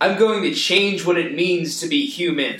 I'm 0.00 0.18
going 0.18 0.42
to 0.42 0.52
change 0.52 1.06
what 1.06 1.16
it 1.16 1.34
means 1.34 1.80
to 1.80 1.88
be 1.88 2.06
human. 2.06 2.58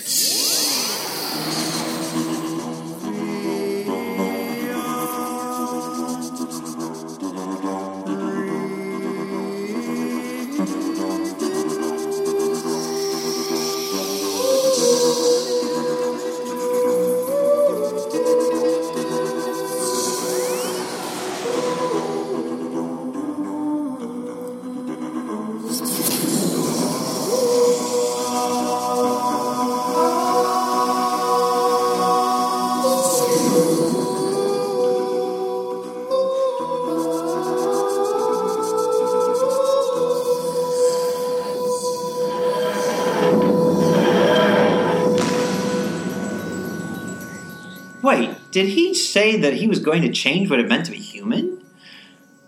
Say 48.97 49.37
that 49.37 49.53
he 49.53 49.67
was 49.67 49.79
going 49.79 50.01
to 50.01 50.11
change 50.11 50.49
what 50.49 50.59
it 50.59 50.67
meant 50.67 50.85
to 50.85 50.91
be 50.91 50.97
human? 50.97 51.63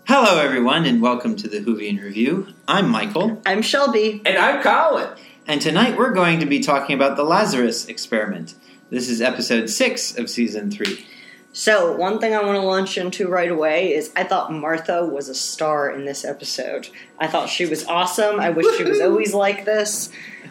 Hello, 0.06 0.40
everyone, 0.40 0.84
and 0.86 1.00
welcome 1.00 1.36
to 1.36 1.48
the 1.48 1.60
Whovian 1.60 2.02
Review. 2.02 2.48
I'm 2.66 2.88
Michael, 2.88 3.40
I'm 3.46 3.62
Shelby. 3.62 4.20
And 4.24 4.36
I'm 4.36 4.62
Colin. 4.62 5.08
and 5.46 5.60
tonight 5.62 5.96
we're 5.96 6.12
going 6.12 6.40
to 6.40 6.46
be 6.46 6.60
talking 6.60 6.96
about 6.96 7.16
the 7.16 7.22
Lazarus 7.24 7.86
experiment. 7.86 8.54
This 8.90 9.08
is 9.08 9.20
episode 9.22 9.70
six 9.70 10.16
of 10.18 10.28
season 10.28 10.70
three. 10.70 11.06
So, 11.52 11.96
one 11.96 12.20
thing 12.20 12.34
I 12.34 12.42
want 12.44 12.56
to 12.56 12.62
launch 12.62 12.96
into 12.96 13.28
right 13.28 13.50
away 13.50 13.92
is 13.92 14.12
I 14.14 14.22
thought 14.24 14.52
Martha 14.52 15.04
was 15.06 15.28
a 15.28 15.34
star 15.34 15.90
in 15.90 16.04
this 16.04 16.24
episode. 16.24 16.88
I 17.18 17.26
thought 17.26 17.48
she 17.48 17.66
was 17.66 17.84
awesome. 17.86 18.38
I 18.38 18.50
wish 18.50 18.76
she 18.76 18.84
was 18.84 19.00
always 19.02 19.34
like 19.34 19.64
this. 19.64 20.10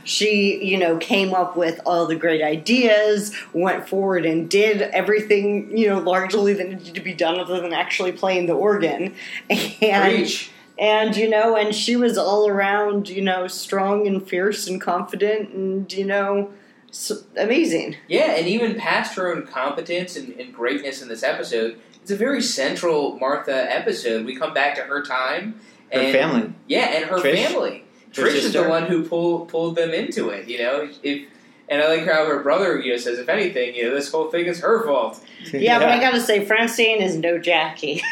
She, 0.10 0.64
you 0.66 0.78
know, 0.78 0.98
came 0.98 1.34
up 1.36 1.56
with 1.56 1.80
all 1.86 2.08
the 2.08 2.16
great 2.16 2.42
ideas, 2.42 3.32
went 3.54 3.88
forward 3.88 4.26
and 4.26 4.50
did 4.50 4.82
everything, 4.82 5.78
you 5.78 5.88
know, 5.88 6.00
largely 6.00 6.54
that 6.54 6.68
needed 6.68 6.96
to 6.96 7.02
be 7.02 7.14
done 7.14 7.40
other 7.40 7.62
than 7.62 7.74
actually 7.74 8.12
playing 8.14 8.48
the 8.48 8.54
organ. 8.54 9.14
And 9.82 10.14
Preach. 10.16 10.52
and 10.80 11.16
you 11.16 11.30
know, 11.30 11.56
and 11.56 11.76
she 11.76 11.96
was 11.96 12.18
all 12.18 12.48
around, 12.48 13.08
you 13.10 13.22
know, 13.22 13.48
strong 13.48 14.08
and 14.08 14.28
fierce 14.28 14.68
and 14.68 14.82
confident 14.82 15.50
and 15.54 15.92
you 15.94 16.06
know, 16.06 16.52
s 16.90 17.12
amazing. 17.38 17.96
Yeah, 18.08 18.32
and 18.38 18.48
even 18.48 18.76
past 18.76 19.16
her 19.16 19.32
own 19.32 19.46
competence 19.46 20.16
and, 20.16 20.34
and 20.40 20.54
greatness 20.54 21.02
in 21.04 21.08
this 21.08 21.22
episode, 21.24 21.78
it's 22.02 22.10
a 22.12 22.16
very 22.16 22.42
central 22.42 23.18
Martha 23.20 23.72
episode. 23.72 24.26
We 24.26 24.36
come 24.36 24.54
back 24.56 24.74
to 24.76 24.82
her 24.82 25.04
time. 25.04 25.60
and, 25.92 26.08
Her 26.08 26.12
family. 26.12 26.54
Yeah, 26.68 26.86
and 26.96 27.06
her 27.06 27.18
Trish. 27.18 27.36
family. 27.46 27.84
Her 28.16 28.24
Trish 28.24 28.36
is 28.36 28.54
the 28.54 28.68
one 28.68 28.86
who 28.86 29.08
pulled 29.08 29.50
pulled 29.50 29.76
them 29.76 29.92
into 29.92 30.30
it, 30.30 30.48
you 30.48 30.58
know? 30.60 30.90
If 31.04 31.28
and 31.70 31.82
I 31.82 31.88
like 31.88 32.06
how 32.08 32.26
her 32.26 32.42
brother, 32.42 32.80
you 32.80 32.92
know, 32.92 32.98
says, 32.98 33.20
if 33.20 33.30
anything, 33.30 33.76
you 33.76 33.86
know, 33.86 33.94
this 33.94 34.12
whole 34.12 34.32
thing 34.32 34.46
is 34.48 34.60
her 34.62 34.84
fault. 34.86 35.24
Yeah, 35.54 35.78
but 35.78 35.90
I 35.90 36.00
gotta 36.00 36.20
say, 36.20 36.44
Francine 36.44 37.02
is 37.02 37.16
no 37.16 37.38
Jackie. 37.38 38.02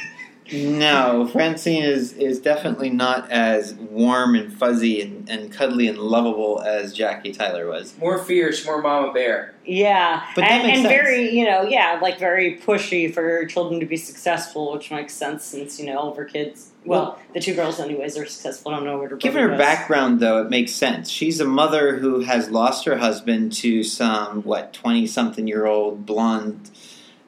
No, 0.52 1.28
Francine 1.28 1.84
is, 1.84 2.14
is 2.14 2.39
definitely 2.39 2.89
not 2.89 3.30
as 3.30 3.73
warm 3.73 4.36
and 4.36 4.52
fuzzy 4.52 5.02
and, 5.02 5.30
and 5.30 5.52
cuddly 5.52 5.88
and 5.88 5.98
lovable 5.98 6.61
as 6.61 6.94
Jackie 6.94 7.34
Tyler 7.34 7.67
was. 7.67 7.98
More 7.98 8.17
fierce, 8.17 8.66
more 8.66 8.82
mama 8.82 9.11
bear. 9.11 9.56
Yeah, 9.66 10.26
But 10.36 10.42
that 10.42 10.52
and, 10.52 10.64
makes 10.64 10.78
and 10.78 10.88
sense. 10.88 10.95
very, 10.95 11.30
you 11.38 11.45
know, 11.45 11.64
yeah, 11.64 12.00
like 12.02 12.17
very 12.17 12.58
pushy 12.58 13.14
for 13.14 13.45
children 13.45 13.80
to 13.82 13.86
be 13.86 13.98
successful, 13.98 14.72
which 14.72 14.89
makes 14.89 15.14
sense 15.14 15.43
since 15.43 15.80
you 15.80 15.86
know 15.86 15.98
all 15.98 16.11
of 16.11 16.17
her 16.17 16.26
kids. 16.26 16.72
Well, 16.87 17.20
the 17.33 17.39
two 17.39 17.53
girls, 17.53 17.80
anyways, 17.80 18.17
are 18.17 18.25
successful. 18.25 18.71
I 18.71 18.75
don't 18.77 18.86
know 18.86 18.98
what 18.98 19.11
her 19.11 19.17
Given 19.17 19.49
her 19.49 19.58
background, 19.58 20.20
though, 20.20 20.42
it 20.42 20.49
makes 20.49 20.71
sense. 20.71 21.09
She's 21.09 21.39
a 21.39 21.45
mother 21.45 21.98
who 21.98 22.21
has 22.21 22.49
lost 22.49 22.86
her 22.86 22.98
husband 22.98 23.53
to 23.53 23.83
some, 23.83 24.43
what, 24.43 24.73
20 24.73 25.08
something 25.08 25.48
year 25.48 25.65
old 25.65 26.05
blonde 26.05 26.71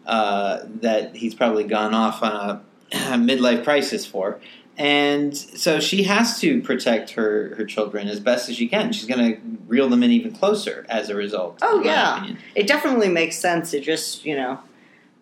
uh, 0.05 0.59
that 0.81 1.15
he's 1.15 1.35
probably 1.35 1.63
gone 1.63 1.93
off 1.93 2.23
on 2.23 2.33
a 2.33 2.61
midlife 2.91 3.63
crisis 3.63 4.05
for. 4.05 4.39
And 4.77 5.35
so 5.35 5.81
she 5.81 6.03
has 6.03 6.39
to 6.39 6.61
protect 6.61 7.11
her, 7.11 7.53
her 7.55 7.65
children 7.65 8.07
as 8.07 8.21
best 8.21 8.47
as 8.47 8.55
she 8.55 8.67
can. 8.69 8.93
She's 8.93 9.07
going 9.07 9.33
to 9.33 9.41
reel 9.67 9.89
them 9.89 10.03
in 10.03 10.11
even 10.11 10.31
closer 10.31 10.85
as 10.87 11.09
a 11.09 11.15
result. 11.15 11.59
Oh, 11.61 11.83
yeah. 11.83 12.33
It 12.55 12.65
definitely 12.65 13.09
makes 13.09 13.37
sense. 13.37 13.73
It 13.73 13.83
just, 13.83 14.23
you 14.23 14.37
know, 14.37 14.59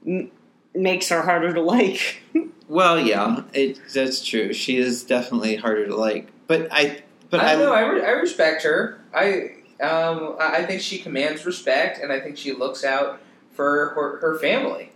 m- 0.06 0.30
makes 0.76 1.10
her 1.10 1.24
harder 1.24 1.54
to 1.54 1.62
like. 1.62 2.22
Well, 2.68 3.00
yeah, 3.00 3.44
it, 3.54 3.80
that's 3.94 4.26
true. 4.26 4.54
She 4.54 4.78
is 4.78 5.04
definitely 5.04 5.56
harder 5.56 5.88
to 5.88 5.96
like. 5.96 6.30
But 6.48 6.68
I. 6.72 7.02
But 7.30 7.42
I 7.42 7.52
I, 7.52 7.56
don't 7.56 7.66
know. 7.66 7.74
I, 7.74 7.82
re- 7.82 8.06
I 8.06 8.12
respect 8.12 8.64
her. 8.64 9.00
I 9.14 9.52
um 9.82 10.36
I 10.40 10.58
I 10.58 10.66
think 10.66 10.82
she 10.82 10.98
commands 10.98 11.46
respect, 11.46 12.00
and 12.02 12.12
I 12.12 12.20
think 12.20 12.38
she 12.38 12.54
looks 12.54 12.84
out 12.84 13.20
for 13.52 13.90
her, 13.96 14.20
her 14.22 14.40
family, 14.40 14.92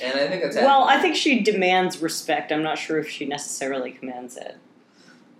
and 0.00 0.14
I 0.18 0.28
think 0.28 0.42
that's 0.42 0.56
well, 0.56 0.84
I 0.84 1.00
think 1.00 1.16
she 1.16 1.40
demands 1.40 2.00
respect. 2.00 2.52
I'm 2.52 2.62
not 2.62 2.78
sure 2.78 2.98
if 2.98 3.08
she 3.08 3.24
necessarily 3.24 3.90
commands 3.92 4.36
it. 4.36 4.56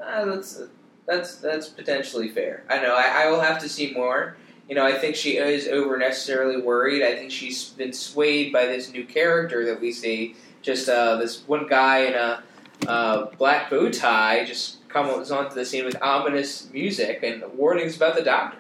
uh, 0.00 0.25
that's 0.25 0.62
that's 1.06 1.37
that's 1.37 1.69
potentially 1.69 2.28
fair. 2.28 2.64
I 2.69 2.78
know. 2.81 2.94
I, 2.97 3.25
I 3.25 3.31
will 3.31 3.41
have 3.41 3.60
to 3.60 3.69
see 3.69 3.93
more. 3.93 4.37
You 4.69 4.75
know, 4.75 4.84
I 4.87 4.93
think 4.99 5.14
she 5.16 5.37
is 5.37 5.69
over 5.69 5.97
necessarily 5.99 6.60
worried. 6.60 7.03
I 7.04 7.14
think 7.14 7.31
she's 7.31 7.69
been 7.70 7.93
swayed 7.93 8.53
by 8.53 8.66
this 8.66 8.91
new 8.93 9.04
character 9.04 9.64
that 9.66 9.81
we 9.81 9.93
see. 9.93 10.34
Just 10.62 10.89
uh, 10.89 11.17
this 11.17 11.47
one 11.47 11.67
guy 11.67 12.05
in 12.05 12.15
a 12.15 12.43
uh, 12.87 13.27
black 13.37 13.71
bow 13.71 13.91
tie 13.91 14.45
just 14.45 14.89
comes 14.89 15.31
onto 15.31 15.55
the 15.55 15.65
scene 15.65 15.84
with 15.84 16.00
ominous 16.03 16.71
music 16.73 17.21
and 17.23 17.43
warnings 17.55 17.97
about 17.97 18.15
the 18.15 18.23
doctor. 18.23 18.59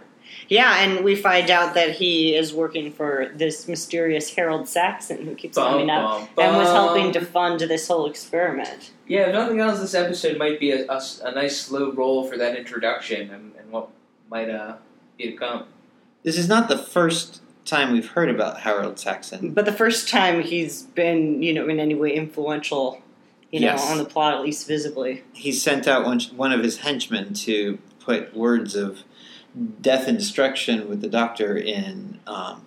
Yeah, 0.48 0.78
and 0.80 1.04
we 1.04 1.14
find 1.14 1.50
out 1.50 1.74
that 1.74 1.90
he 1.92 2.34
is 2.34 2.52
working 2.54 2.92
for 2.92 3.30
this 3.34 3.68
mysterious 3.68 4.34
Harold 4.34 4.68
Saxon 4.68 5.24
who 5.24 5.34
keeps 5.34 5.56
coming 5.56 5.90
up 5.90 6.34
bum, 6.34 6.44
and 6.44 6.56
was 6.56 6.68
helping 6.68 7.12
to 7.12 7.24
fund 7.24 7.60
this 7.60 7.88
whole 7.88 8.06
experiment. 8.06 8.92
Yeah, 9.06 9.26
if 9.26 9.34
nothing 9.34 9.60
else, 9.60 9.80
this 9.80 9.94
episode 9.94 10.38
might 10.38 10.58
be 10.58 10.72
a 10.72 10.86
nice 10.86 11.60
slow 11.60 11.92
roll 11.92 12.28
for 12.28 12.36
that 12.38 12.56
introduction 12.56 13.30
and, 13.30 13.52
and 13.56 13.70
what 13.70 13.88
might 14.30 14.48
uh, 14.48 14.76
be 15.18 15.30
to 15.30 15.36
come. 15.36 15.64
this 16.22 16.38
is 16.38 16.48
not 16.48 16.68
the 16.68 16.78
first 16.78 17.41
time 17.64 17.92
we've 17.92 18.08
heard 18.08 18.28
about 18.28 18.60
Harold 18.60 18.98
Saxon. 18.98 19.52
But 19.52 19.64
the 19.64 19.72
first 19.72 20.08
time 20.08 20.42
he's 20.42 20.82
been, 20.82 21.42
you 21.42 21.52
know, 21.52 21.68
in 21.68 21.78
any 21.78 21.94
way 21.94 22.14
influential, 22.14 23.02
you 23.50 23.60
know, 23.60 23.76
on 23.76 23.98
the 23.98 24.04
plot, 24.04 24.34
at 24.34 24.42
least 24.42 24.66
visibly. 24.66 25.22
he 25.32 25.52
sent 25.52 25.86
out 25.86 26.04
one, 26.04 26.20
one 26.36 26.52
of 26.52 26.62
his 26.62 26.78
henchmen 26.78 27.34
to 27.34 27.78
put 28.00 28.34
words 28.36 28.74
of 28.74 29.04
death 29.80 30.08
and 30.08 30.18
destruction 30.18 30.88
with 30.88 31.00
the 31.00 31.08
doctor 31.08 31.56
in 31.56 32.18
um, 32.26 32.64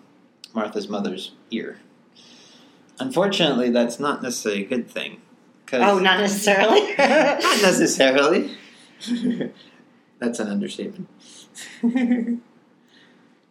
Martha's 0.53 0.87
mother's 0.87 1.31
ear. 1.51 1.79
Unfortunately, 2.99 3.69
that's 3.69 3.99
not 3.99 4.21
necessarily 4.21 4.63
a 4.63 4.67
good 4.67 4.89
thing. 4.89 5.21
Oh, 5.73 5.99
not 5.99 6.19
necessarily. 6.19 6.81
not 6.97 7.61
necessarily. 7.61 8.55
that's 10.19 10.39
an 10.39 10.47
understatement. 10.47 11.09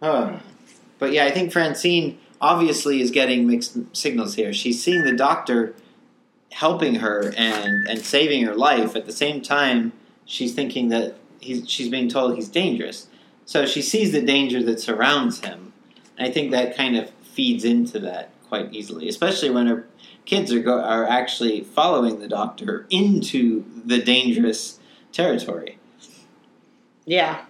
oh. 0.01 0.41
But 1.05 1.13
yeah, 1.13 1.27
I 1.27 1.33
think 1.33 1.53
Francine 1.53 2.19
obviously 2.41 3.03
is 3.03 3.11
getting 3.11 3.47
mixed 3.47 3.77
signals 3.93 4.37
here. 4.37 4.55
She's 4.55 4.83
seeing 4.83 5.05
the 5.05 5.13
doctor 5.13 5.75
helping 6.51 6.95
her 6.95 7.31
and, 7.37 7.87
and 7.87 7.99
saving 8.01 8.47
her 8.47 8.55
life. 8.55 8.97
At 8.97 9.05
the 9.05 9.13
same 9.13 9.43
time, 9.43 9.93
she's 10.25 10.55
thinking 10.55 10.89
that 10.89 11.17
he's, 11.41 11.69
she's 11.69 11.91
being 11.91 12.09
told 12.09 12.37
he's 12.37 12.49
dangerous. 12.49 13.09
So 13.45 13.67
she 13.67 13.83
sees 13.83 14.13
the 14.13 14.23
danger 14.23 14.63
that 14.63 14.81
surrounds 14.81 15.41
him. 15.41 15.75
And 16.17 16.27
I 16.27 16.31
think 16.31 16.53
that 16.53 16.75
kind 16.75 16.97
of 16.97 17.11
feeds 17.11 17.67
into 17.67 17.99
that 17.99 18.31
quite 18.49 18.73
easily, 18.73 19.07
especially 19.07 19.51
when 19.51 19.67
her 19.67 19.87
kids 20.25 20.55
are 20.55 20.61
go, 20.61 20.81
are 20.81 21.07
actually 21.07 21.65
following 21.65 22.19
the 22.19 22.29
doctor 22.29 22.87
into 22.89 23.63
the 23.85 24.01
dangerous 24.01 24.81
territory. 25.13 25.77
yeah. 27.05 27.45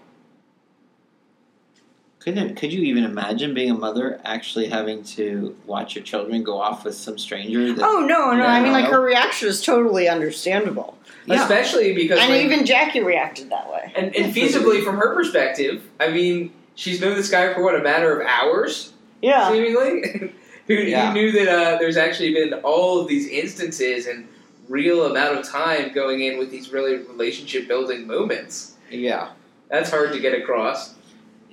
Couldn't 2.24 2.56
could 2.56 2.72
you 2.72 2.82
even 2.84 3.04
imagine 3.04 3.52
being 3.52 3.70
a 3.70 3.74
mother 3.74 4.18
actually 4.24 4.66
having 4.68 5.04
to 5.04 5.54
watch 5.66 5.94
your 5.94 6.02
children 6.04 6.42
go 6.42 6.58
off 6.58 6.84
with 6.84 6.94
some 6.94 7.18
stranger? 7.18 7.74
That, 7.74 7.84
Oh, 7.84 8.00
no, 8.00 8.30
no. 8.32 8.44
I 8.46 8.62
mean, 8.62 8.72
like, 8.72 8.86
her 8.86 9.00
reaction 9.02 9.46
is 9.48 9.62
totally 9.62 10.08
understandable. 10.08 10.96
Yeah. 11.26 11.42
Especially 11.42 11.94
because, 11.94 12.18
And 12.20 12.32
like, 12.32 12.42
even 12.44 12.64
Jackie 12.64 13.00
reacted 13.02 13.50
that 13.50 13.70
way. 13.70 13.92
and, 13.94 14.14
and 14.16 14.34
feasibly 14.34 14.82
from 14.82 14.96
her 14.96 15.14
perspective, 15.14 15.82
I 16.00 16.08
mean, 16.10 16.50
she's 16.76 16.98
known 17.00 17.14
this 17.14 17.30
guy 17.30 17.52
for 17.52 17.62
what 17.62 17.74
a 17.74 17.82
matter 17.82 18.18
of 18.18 18.26
hours, 18.26 18.92
Yeah. 19.20 19.50
seemingly. 19.50 20.32
who, 20.66 20.74
Yeah. 20.74 21.08
who 21.08 21.14
knew 21.14 21.32
that 21.32 21.48
uh, 21.48 21.78
there's 21.78 21.98
actually 21.98 22.32
been 22.32 22.54
all 22.62 23.00
of 23.00 23.06
these 23.08 23.28
instances 23.28 24.06
and 24.06 24.26
real 24.70 25.04
amount 25.04 25.38
of 25.38 25.46
time 25.46 25.92
going 25.92 26.22
in 26.22 26.38
with 26.38 26.50
these 26.50 26.72
really 26.72 26.96
relationship 26.96 27.68
building 27.68 28.06
moments. 28.06 28.72
yeah. 28.90 29.28
That's 29.70 29.90
hard 29.90 30.12
to 30.12 30.20
get 30.20 30.34
across. 30.38 30.94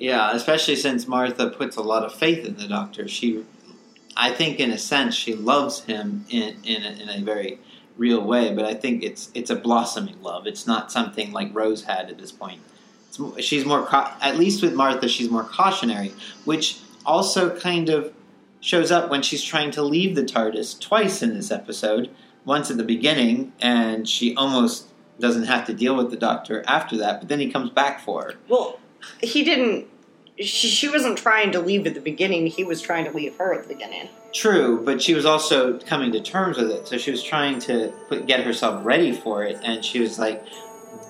Yeah, 0.01 0.31
especially 0.33 0.77
since 0.77 1.07
Martha 1.07 1.51
puts 1.51 1.75
a 1.75 1.81
lot 1.83 2.03
of 2.03 2.11
faith 2.11 2.43
in 2.43 2.55
the 2.57 2.67
doctor. 2.67 3.07
She, 3.07 3.45
I 4.17 4.31
think, 4.31 4.59
in 4.59 4.71
a 4.71 4.77
sense, 4.79 5.13
she 5.13 5.35
loves 5.35 5.83
him 5.83 6.25
in 6.27 6.57
in 6.63 6.81
a, 6.81 6.89
in 7.03 7.07
a 7.07 7.23
very 7.23 7.59
real 7.97 8.23
way. 8.23 8.51
But 8.51 8.65
I 8.65 8.73
think 8.73 9.03
it's 9.03 9.29
it's 9.35 9.51
a 9.51 9.55
blossoming 9.55 10.19
love. 10.23 10.47
It's 10.47 10.65
not 10.65 10.91
something 10.91 11.31
like 11.31 11.53
Rose 11.53 11.83
had 11.83 12.09
at 12.09 12.17
this 12.17 12.31
point. 12.31 12.61
It's, 13.09 13.45
she's 13.45 13.63
more, 13.63 13.87
at 13.93 14.39
least 14.39 14.63
with 14.63 14.73
Martha, 14.73 15.07
she's 15.07 15.29
more 15.29 15.43
cautionary, 15.43 16.13
which 16.45 16.79
also 17.05 17.55
kind 17.59 17.87
of 17.89 18.11
shows 18.59 18.91
up 18.91 19.11
when 19.11 19.21
she's 19.21 19.43
trying 19.43 19.69
to 19.71 19.83
leave 19.83 20.15
the 20.15 20.23
TARDIS 20.23 20.79
twice 20.79 21.21
in 21.21 21.35
this 21.35 21.51
episode. 21.51 22.09
Once 22.43 22.71
at 22.71 22.77
the 22.77 22.83
beginning, 22.83 23.53
and 23.61 24.09
she 24.09 24.35
almost 24.35 24.87
doesn't 25.19 25.43
have 25.43 25.63
to 25.67 25.75
deal 25.75 25.95
with 25.95 26.09
the 26.09 26.17
doctor 26.17 26.63
after 26.67 26.97
that. 26.97 27.19
But 27.19 27.29
then 27.29 27.39
he 27.39 27.51
comes 27.51 27.69
back 27.69 27.99
for 28.01 28.23
her. 28.23 28.33
Well, 28.47 28.79
he 29.21 29.43
didn't. 29.43 29.87
She, 30.37 30.67
she 30.67 30.89
wasn't 30.89 31.17
trying 31.17 31.51
to 31.51 31.59
leave 31.59 31.85
at 31.85 31.93
the 31.93 32.01
beginning. 32.01 32.47
He 32.47 32.63
was 32.63 32.81
trying 32.81 33.05
to 33.05 33.11
leave 33.11 33.35
her 33.37 33.53
at 33.53 33.63
the 33.63 33.73
beginning. 33.73 34.09
True, 34.33 34.81
but 34.83 35.01
she 35.01 35.13
was 35.13 35.25
also 35.25 35.77
coming 35.79 36.11
to 36.13 36.21
terms 36.21 36.57
with 36.57 36.71
it. 36.71 36.87
So 36.87 36.97
she 36.97 37.11
was 37.11 37.21
trying 37.21 37.59
to 37.61 37.93
put, 38.07 38.25
get 38.27 38.43
herself 38.43 38.83
ready 38.85 39.11
for 39.11 39.43
it, 39.43 39.59
and 39.63 39.83
she 39.83 39.99
was 39.99 40.17
like 40.17 40.43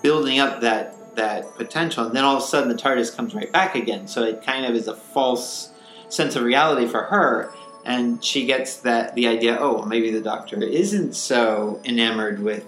building 0.01 0.39
up 0.39 0.61
that 0.61 1.15
that 1.15 1.55
potential. 1.55 2.05
And 2.05 2.15
then 2.15 2.23
all 2.23 2.37
of 2.37 2.43
a 2.43 2.45
sudden, 2.45 2.69
the 2.69 2.75
TARDIS 2.75 3.15
comes 3.15 3.35
right 3.35 3.51
back 3.51 3.75
again. 3.75 4.07
So 4.07 4.23
it 4.23 4.43
kind 4.43 4.65
of 4.65 4.75
is 4.75 4.87
a 4.87 4.95
false 4.95 5.71
sense 6.09 6.35
of 6.35 6.43
reality 6.43 6.87
for 6.87 7.03
her, 7.03 7.53
and 7.85 8.23
she 8.23 8.45
gets 8.45 8.77
that 8.77 9.15
the 9.15 9.27
idea. 9.27 9.57
Oh, 9.59 9.75
well, 9.75 9.85
maybe 9.85 10.11
the 10.11 10.21
Doctor 10.21 10.61
isn't 10.61 11.13
so 11.13 11.79
enamored 11.85 12.39
with 12.39 12.65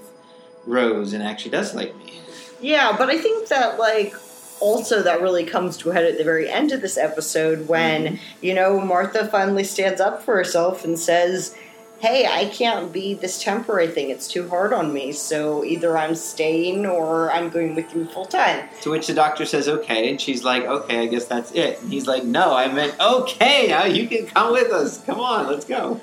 Rose 0.65 1.13
and 1.13 1.23
actually 1.23 1.51
does 1.51 1.73
like 1.73 1.95
me. 1.97 2.19
Yeah, 2.61 2.95
but 2.97 3.09
I 3.09 3.17
think 3.17 3.49
that 3.49 3.79
like 3.79 4.13
also 4.59 5.01
that 5.03 5.21
really 5.21 5.45
comes 5.45 5.77
to 5.77 5.89
a 5.89 5.93
head 5.93 6.05
at 6.05 6.17
the 6.17 6.23
very 6.23 6.49
end 6.49 6.71
of 6.71 6.81
this 6.81 6.97
episode 6.97 7.67
when 7.67 8.03
mm-hmm. 8.05 8.15
you 8.45 8.53
know 8.53 8.79
Martha 8.79 9.27
finally 9.27 9.63
stands 9.63 9.99
up 10.01 10.23
for 10.23 10.35
herself 10.35 10.83
and 10.85 10.97
says, 10.97 11.55
"Hey, 11.99 12.25
I 12.25 12.45
can't 12.45 12.91
be 12.93 13.13
this 13.13 13.41
temporary 13.41 13.87
thing. 13.87 14.09
It's 14.09 14.27
too 14.27 14.47
hard 14.49 14.73
on 14.73 14.93
me. 14.93 15.11
So 15.11 15.63
either 15.63 15.97
I'm 15.97 16.15
staying 16.15 16.85
or 16.85 17.31
I'm 17.31 17.49
going 17.49 17.75
with 17.75 17.93
you 17.95 18.05
full 18.05 18.25
time." 18.25 18.67
To 18.81 18.91
which 18.91 19.07
the 19.07 19.13
doctor 19.13 19.45
says, 19.45 19.67
okay. 19.67 20.09
And 20.09 20.19
she's 20.19 20.43
like, 20.43 20.63
okay, 20.63 20.99
I 20.99 21.05
guess 21.07 21.25
that's 21.25 21.51
it. 21.53 21.81
And 21.81 21.91
he's 21.91 22.07
like, 22.07 22.23
no, 22.23 22.53
I 22.55 22.71
meant, 22.71 22.99
okay, 22.99 23.67
now 23.67 23.85
you 23.85 24.07
can 24.07 24.25
come 24.27 24.51
with 24.51 24.71
us. 24.71 25.03
Come 25.03 25.19
on, 25.19 25.47
let's 25.47 25.65
go. 25.65 25.99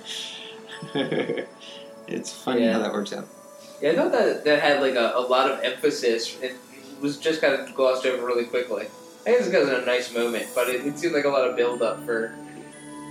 it's 0.94 2.32
funny 2.32 2.64
Yeah. 2.64 2.72
how 2.74 2.78
that 2.80 2.92
works 2.92 3.12
out. 3.12 3.26
Yeah, 3.80 3.92
I 3.92 3.94
thought 3.96 4.12
that 4.12 4.44
that 4.44 4.60
had 4.60 4.80
like 4.82 4.94
a, 4.94 5.12
a 5.16 5.20
lot 5.20 5.50
of 5.50 5.62
emphasis. 5.64 6.36
It 6.42 6.54
was 7.00 7.16
just 7.18 7.40
kind 7.40 7.54
of 7.54 7.74
glossed 7.74 8.06
over 8.06 8.24
really 8.26 8.44
quickly. 8.44 8.86
I 9.26 9.30
guess 9.32 9.46
because 9.46 9.68
of 9.68 9.82
a 9.82 9.86
nice 9.86 10.12
moment, 10.14 10.46
but 10.54 10.68
it, 10.68 10.86
it 10.86 10.98
seemed 10.98 11.14
like 11.14 11.24
a 11.24 11.28
lot 11.28 11.46
of 11.48 11.56
build 11.56 11.82
up 11.82 12.04
for 12.04 12.34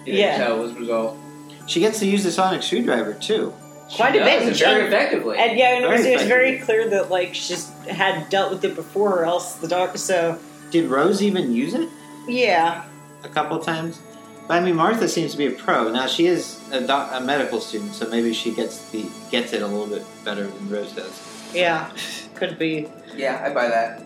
you 0.05 0.13
know, 0.13 0.19
Yeah. 0.19 0.37
how 0.43 0.55
it 0.55 0.59
was 0.59 0.73
resolved. 0.73 1.19
She 1.67 1.79
gets 1.79 1.99
to 1.99 2.05
use 2.07 2.23
the 2.23 2.31
sonic 2.31 2.63
screwdriver, 2.63 3.13
too. 3.13 3.53
Quite 3.95 4.13
She 4.13 4.19
a 4.19 4.23
bit, 4.23 4.39
does, 4.39 4.41
and 4.41 4.49
and 4.49 4.57
very 4.59 4.87
effectively. 4.87 5.37
And 5.37 5.57
yeah, 5.57 5.75
and 5.75 5.85
it 5.85 5.89
was, 5.89 6.01
Very 6.01 6.13
it 6.13 6.17
was 6.17 6.27
very 6.27 6.59
clear 6.59 6.89
that 6.89 7.09
like 7.09 7.33
she 7.35 7.55
had 7.89 8.29
dealt 8.29 8.51
with 8.51 8.63
it 8.63 8.75
before, 8.75 9.19
or 9.19 9.25
else 9.25 9.55
the 9.55 9.67
doctor. 9.67 9.97
So 9.97 10.37
Did 10.71 10.89
Rose 10.89 11.21
even 11.23 11.53
use 11.53 11.73
it 11.73 11.89
yeah, 12.27 12.85
a 13.23 13.29
couple 13.29 13.57
of 13.57 13.65
times? 13.65 13.99
But 14.47 14.57
I 14.61 14.65
mean, 14.65 14.75
Martha 14.75 15.07
seems 15.07 15.31
to 15.33 15.37
be 15.39 15.45
a 15.47 15.51
pro. 15.51 15.91
Now, 15.91 16.05
she 16.07 16.25
is 16.27 16.59
a, 16.71 16.81
doc- 16.81 17.11
a 17.13 17.19
medical 17.21 17.59
student, 17.59 17.93
so 17.95 18.07
maybe 18.09 18.33
she 18.33 18.51
gets 18.51 18.89
the 18.91 19.05
gets 19.31 19.53
it 19.53 19.61
a 19.63 19.67
little 19.67 19.87
bit 19.87 20.03
better 20.23 20.45
than 20.47 20.69
Rose 20.69 20.91
does. 20.91 21.51
yeah, 21.53 21.91
could 22.35 22.57
be 22.59 22.87
yeah, 23.19 23.43
I 23.45 23.53
buy 23.53 23.67
that. 23.67 24.01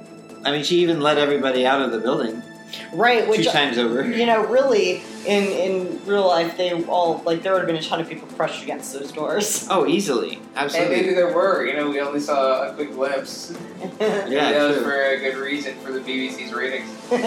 I 0.45 0.51
mean, 0.51 0.63
she 0.63 0.79
even 0.81 0.99
let 0.99 1.17
everybody 1.17 1.65
out 1.65 1.81
of 1.81 1.91
the 1.91 1.99
building 1.99 2.41
right. 2.93 3.27
Which 3.27 3.45
two 3.45 3.51
times 3.51 3.77
over. 3.77 4.05
you 4.09 4.25
know, 4.25 4.45
really, 4.45 5.03
in 5.25 5.43
in 5.45 6.05
real 6.05 6.27
life, 6.27 6.57
they 6.57 6.71
all 6.85 7.21
like 7.25 7.43
there 7.43 7.53
would 7.53 7.59
have 7.59 7.67
been 7.67 7.75
a 7.77 7.81
ton 7.81 7.99
of 8.01 8.09
people 8.09 8.27
crushed 8.29 8.63
against 8.63 8.93
those 8.93 9.11
doors. 9.11 9.67
Oh, 9.69 9.87
easily. 9.87 10.39
Absolutely. 10.55 10.95
And 10.95 11.05
maybe 11.05 11.15
there 11.15 11.33
were, 11.33 11.65
you 11.65 11.73
know, 11.73 11.89
we 11.89 11.99
only 11.99 12.19
saw 12.19 12.69
a 12.69 12.73
quick 12.73 12.91
glimpse. 12.91 13.55
Yeah, 13.99 14.23
Maybe 14.23 14.35
that 14.35 14.67
was 14.69 14.77
true. 14.77 14.85
for 14.85 14.93
a 14.93 15.19
good 15.19 15.35
reason 15.35 15.75
for 15.79 15.91
the 15.91 15.99
BBC's 15.99 16.53
ratings. 16.53 16.89
yeah, 17.11 17.19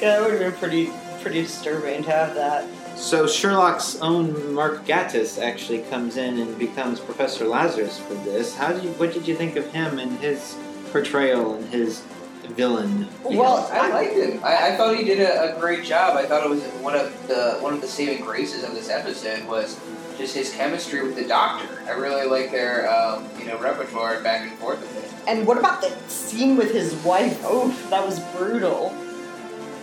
that 0.00 0.20
would 0.20 0.32
have 0.32 0.40
been 0.40 0.52
pretty 0.52 0.92
pretty 1.22 1.40
disturbing 1.40 2.04
to 2.04 2.10
have 2.10 2.34
that. 2.34 2.68
So 2.98 3.26
Sherlock's 3.26 3.96
own 4.02 4.52
Mark 4.52 4.84
Gatiss 4.84 5.42
actually 5.42 5.80
comes 5.84 6.18
in 6.18 6.38
and 6.38 6.58
becomes 6.58 7.00
Professor 7.00 7.46
Lazarus 7.46 7.98
for 7.98 8.12
this. 8.14 8.54
How 8.54 8.72
did 8.72 8.84
you? 8.84 8.90
What 8.90 9.14
did 9.14 9.26
you 9.26 9.34
think 9.34 9.56
of 9.56 9.70
him 9.72 9.98
and 9.98 10.18
his 10.18 10.54
portrayal 10.94 11.54
and 11.56 11.68
his 11.70 12.02
villain? 12.50 13.08
Well, 13.24 13.68
I 13.72 13.88
liked 13.90 14.14
him. 14.14 14.40
I, 14.44 14.68
I 14.72 14.76
thought 14.76 14.96
he 14.96 15.04
did 15.04 15.18
a, 15.18 15.56
a 15.56 15.60
great 15.60 15.84
job. 15.84 16.16
I 16.16 16.24
thought 16.24 16.44
it 16.44 16.48
was 16.50 16.62
one 16.80 16.94
of 16.94 17.06
the 17.26 17.56
one 17.60 17.74
of 17.74 17.80
the 17.80 17.88
saving 17.88 18.24
graces 18.24 18.62
of 18.62 18.74
this 18.74 18.88
episode 18.88 19.44
was 19.48 19.80
just 20.16 20.36
his 20.36 20.54
chemistry 20.54 21.02
with 21.02 21.16
the 21.16 21.24
Doctor. 21.26 21.82
I 21.88 21.90
really 21.92 22.26
like 22.30 22.52
their 22.52 22.88
um, 22.94 23.26
you 23.40 23.46
know 23.46 23.58
repertoire 23.58 24.22
back 24.22 24.48
and 24.48 24.56
forth 24.60 24.80
with 24.80 25.04
it. 25.04 25.28
And 25.28 25.46
what 25.48 25.58
about 25.58 25.80
the 25.80 25.90
scene 26.08 26.56
with 26.56 26.70
his 26.70 26.94
wife? 27.04 27.40
Oh, 27.42 27.68
that 27.90 28.06
was 28.06 28.20
brutal. 28.36 28.90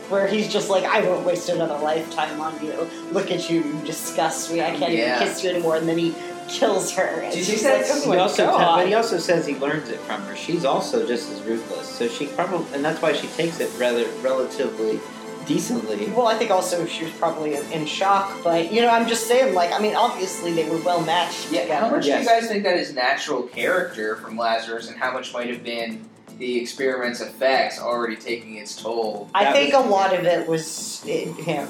Where 0.08 0.28
he's 0.28 0.52
just 0.52 0.70
like, 0.70 0.84
I 0.84 1.02
won't 1.08 1.26
waste 1.26 1.48
another 1.50 1.78
lifetime 1.78 2.40
on 2.42 2.54
you. 2.66 2.74
Look 3.12 3.32
at 3.32 3.50
you, 3.50 3.64
you 3.64 3.82
disgust 3.86 4.52
me. 4.52 4.60
I 4.62 4.76
can't 4.76 4.92
Yeah. 4.94 5.16
even 5.16 5.28
kiss 5.28 5.42
you 5.44 5.50
anymore. 5.52 5.78
And 5.78 5.88
then 5.88 5.98
he 5.98 6.14
kills 6.52 6.92
her. 6.92 7.04
And 7.22 7.32
Did 7.34 7.40
you 7.40 7.44
she's 7.46 7.64
like, 7.64 7.84
oh 7.88 8.08
my 8.10 8.16
He 8.16 8.22
also, 8.22 8.46
God. 8.46 8.76
but 8.78 8.88
he 8.88 8.94
also 8.94 9.18
says 9.18 9.46
he 9.48 9.56
learns 9.56 9.90
it 9.90 10.00
from 10.02 10.22
her. 10.24 10.36
She's 10.36 10.66
also 10.66 11.08
just 11.08 11.32
as 11.32 11.42
ruthless. 11.42 11.88
So 11.88 12.08
she 12.08 12.28
probably, 12.28 12.66
and 12.74 12.84
that's 12.84 13.02
why 13.02 13.14
she 13.14 13.28
takes 13.28 13.60
it 13.60 13.72
rather 13.80 14.06
relatively 14.22 15.00
decently. 15.46 16.08
Well, 16.12 16.28
I 16.28 16.36
think 16.38 16.52
also 16.52 16.86
she 16.86 17.04
was 17.06 17.14
probably 17.14 17.56
in, 17.56 17.72
in 17.72 17.86
shock, 17.86 18.32
but 18.44 18.72
you 18.72 18.82
know, 18.82 18.90
I'm 18.90 19.08
just 19.08 19.28
saying, 19.28 19.54
like, 19.56 19.72
I 19.74 19.80
mean, 19.80 19.96
obviously 19.96 20.54
they 20.54 20.70
were 20.70 20.78
well 20.78 21.02
matched 21.02 21.52
Yeah, 21.52 21.62
together. 21.64 21.86
how 21.88 21.92
much 21.92 22.06
Yes. 22.06 22.20
do 22.28 22.34
you 22.34 22.40
guys 22.42 22.50
think 22.50 22.64
that 22.64 22.78
is 22.78 22.94
natural 22.94 23.44
character 23.44 24.18
from 24.18 24.38
Lazarus, 24.38 24.88
and 24.90 24.98
how 25.00 25.12
much 25.12 25.34
might 25.34 25.48
have 25.50 25.64
been 25.64 26.08
the 26.38 26.60
experiment's 26.62 27.22
effects 27.22 27.80
already 27.80 28.16
taking 28.16 28.56
its 28.58 28.76
toll? 28.82 29.30
I 29.34 29.46
That 29.46 29.54
think 29.54 29.74
was- 29.74 29.86
a 29.86 29.90
lot 29.90 30.14
of 30.14 30.26
it 30.26 30.48
was 30.48 31.04
in 31.08 31.34
him. 31.34 31.68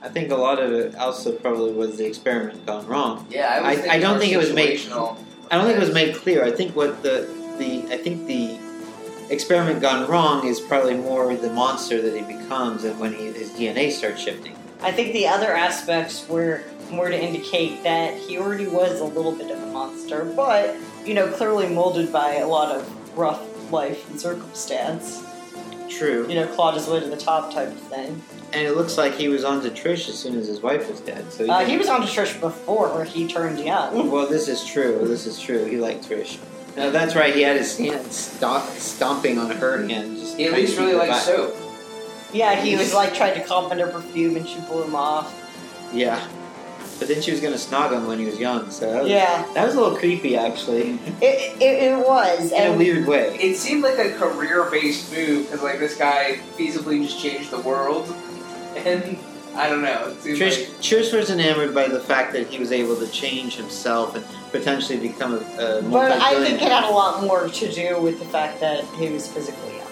I 0.00 0.08
think 0.08 0.30
a 0.30 0.36
lot 0.36 0.60
of 0.60 0.72
it 0.72 0.94
also 0.96 1.32
probably 1.32 1.72
was 1.72 1.96
the 1.98 2.06
experiment 2.06 2.64
gone 2.66 2.86
wrong. 2.86 3.26
Yeah, 3.30 3.48
I, 3.48 3.60
was 3.60 3.66
I- 3.66 3.74
thinking 3.74 3.90
I 3.90 3.98
don't 3.98 4.18
think 4.18 4.32
it 4.32 4.36
was 4.38 4.52
made- 4.52 4.80
I 5.50 5.56
don't 5.56 5.64
think 5.66 5.76
it 5.76 5.80
was 5.80 5.94
made 5.94 6.14
clear. 6.14 6.44
I 6.44 6.50
think 6.50 6.76
what 6.76 7.02
the 7.02 7.26
the 7.58 7.84
I 7.92 7.96
think 7.96 8.26
the 8.26 8.58
experiment 9.30 9.80
gone 9.80 10.08
wrong 10.08 10.46
is 10.46 10.60
probably 10.60 10.94
more 10.94 11.34
the 11.34 11.50
monster 11.50 12.00
that 12.00 12.14
he 12.14 12.22
becomes 12.22 12.84
and 12.84 12.98
when 13.00 13.12
he, 13.12 13.26
his 13.26 13.50
DNA 13.50 13.90
starts 13.90 14.22
shifting. 14.22 14.56
I 14.80 14.92
think 14.92 15.12
the 15.12 15.26
other 15.26 15.52
aspects 15.52 16.28
were 16.28 16.62
more 16.90 17.08
to 17.08 17.18
indicate 17.20 17.82
that 17.82 18.14
he 18.16 18.38
already 18.38 18.66
was 18.66 19.00
a 19.00 19.04
little 19.04 19.32
bit 19.32 19.50
of 19.50 19.60
a 19.62 19.66
monster, 19.66 20.24
but 20.24 20.76
you 21.04 21.14
know, 21.14 21.28
clearly 21.32 21.68
molded 21.68 22.12
by 22.12 22.34
a 22.36 22.46
lot 22.46 22.74
of 22.74 23.18
rough 23.18 23.42
life 23.72 24.08
and 24.10 24.20
circumstance. 24.20 25.22
True. 25.98 26.26
You 26.28 26.36
know, 26.36 26.46
clawed 26.46 26.74
his 26.74 26.86
way 26.86 27.00
to 27.00 27.06
the 27.06 27.16
top 27.16 27.52
type 27.52 27.68
of 27.68 27.78
thing. 27.78 28.22
And 28.52 28.66
it 28.66 28.76
looks 28.76 28.96
like 28.96 29.14
he 29.14 29.28
was 29.28 29.44
on 29.44 29.62
to 29.62 29.70
Trish 29.70 30.08
as 30.08 30.18
soon 30.18 30.38
as 30.38 30.46
his 30.46 30.60
wife 30.60 30.88
was 30.88 31.00
dead. 31.00 31.30
So 31.32 31.44
he, 31.44 31.50
Uh, 31.50 31.64
he 31.64 31.76
was 31.76 31.88
on 31.88 32.00
to 32.00 32.06
Trish 32.06 32.40
before 32.40 33.04
he 33.04 33.26
turned 33.26 33.58
young. 33.58 34.10
well, 34.10 34.26
this 34.26 34.48
is 34.48 34.64
true. 34.64 35.00
This 35.06 35.26
is 35.26 35.38
true. 35.40 35.64
He 35.64 35.76
liked 35.76 36.08
Trish. 36.08 36.38
No, 36.76 36.90
that's 36.90 37.16
right. 37.16 37.34
He 37.34 37.42
had 37.42 37.56
his 37.56 37.76
hand 37.76 38.12
stomp, 38.12 38.64
stomping 38.70 39.38
on 39.38 39.50
her 39.50 39.86
hand. 39.86 40.16
Just 40.16 40.36
He 40.36 40.44
at 40.46 40.52
least 40.52 40.78
really 40.78 40.94
liked 40.94 41.16
soap. 41.16 41.56
Yeah, 42.32 42.54
he 42.62 42.76
was 42.76 42.94
like 42.94 43.14
trying 43.14 43.34
to 43.34 43.44
compliment 43.44 43.80
her 43.80 43.92
perfume 44.00 44.36
and 44.36 44.46
she 44.48 44.60
blew 44.60 44.84
him 44.84 44.94
off. 44.94 45.34
Yeah. 45.92 46.24
But 46.98 47.08
then 47.08 47.22
she 47.22 47.30
was 47.30 47.40
going 47.40 47.52
to 47.52 47.58
snog 47.58 47.92
him 47.92 48.06
when 48.06 48.18
he 48.18 48.24
was 48.26 48.40
young. 48.40 48.70
So 48.70 48.90
that 48.90 49.02
was, 49.04 49.10
Yeah, 49.12 49.46
that 49.54 49.64
was 49.64 49.74
a 49.76 49.80
little 49.80 49.96
creepy, 49.96 50.36
actually, 50.36 50.90
it, 51.22 51.60
it, 51.62 51.82
it 51.92 51.98
was. 51.98 52.50
in 52.52 52.74
a 52.74 52.76
weird 52.76 53.06
way. 53.06 53.36
It 53.40 53.56
seemed 53.56 53.82
like 53.82 53.98
a 53.98 54.12
career-based 54.14 55.12
move 55.12 55.46
because, 55.46 55.62
like, 55.62 55.78
this 55.78 55.96
guy 55.96 56.40
feasibly 56.56 57.02
just 57.04 57.20
changed 57.20 57.50
the 57.50 57.60
world, 57.60 58.08
and 58.76 59.16
I 59.54 59.68
don't 59.68 59.82
know. 59.82 60.14
Trish, 60.22 60.68
like 60.68 60.80
Trish 60.80 61.12
was 61.12 61.30
enamored 61.30 61.74
by 61.74 61.88
the 61.88 62.00
fact 62.00 62.32
that 62.32 62.46
he 62.46 62.58
was 62.58 62.70
able 62.70 62.96
to 62.96 63.08
change 63.10 63.56
himself 63.56 64.14
and 64.14 64.24
potentially 64.52 64.98
become 64.98 65.34
a, 65.34 65.38
a 65.78 65.82
but 65.82 66.12
I 66.12 66.34
think 66.44 66.62
it 66.62 66.70
had 66.70 66.84
a 66.84 66.90
lot 66.90 67.24
more 67.24 67.48
to 67.48 67.72
do 67.72 68.00
with 68.00 68.18
the 68.20 68.24
fact 68.26 68.60
that 68.60 68.84
he 68.96 69.10
was 69.10 69.26
physically 69.26 69.76
young. 69.76 69.87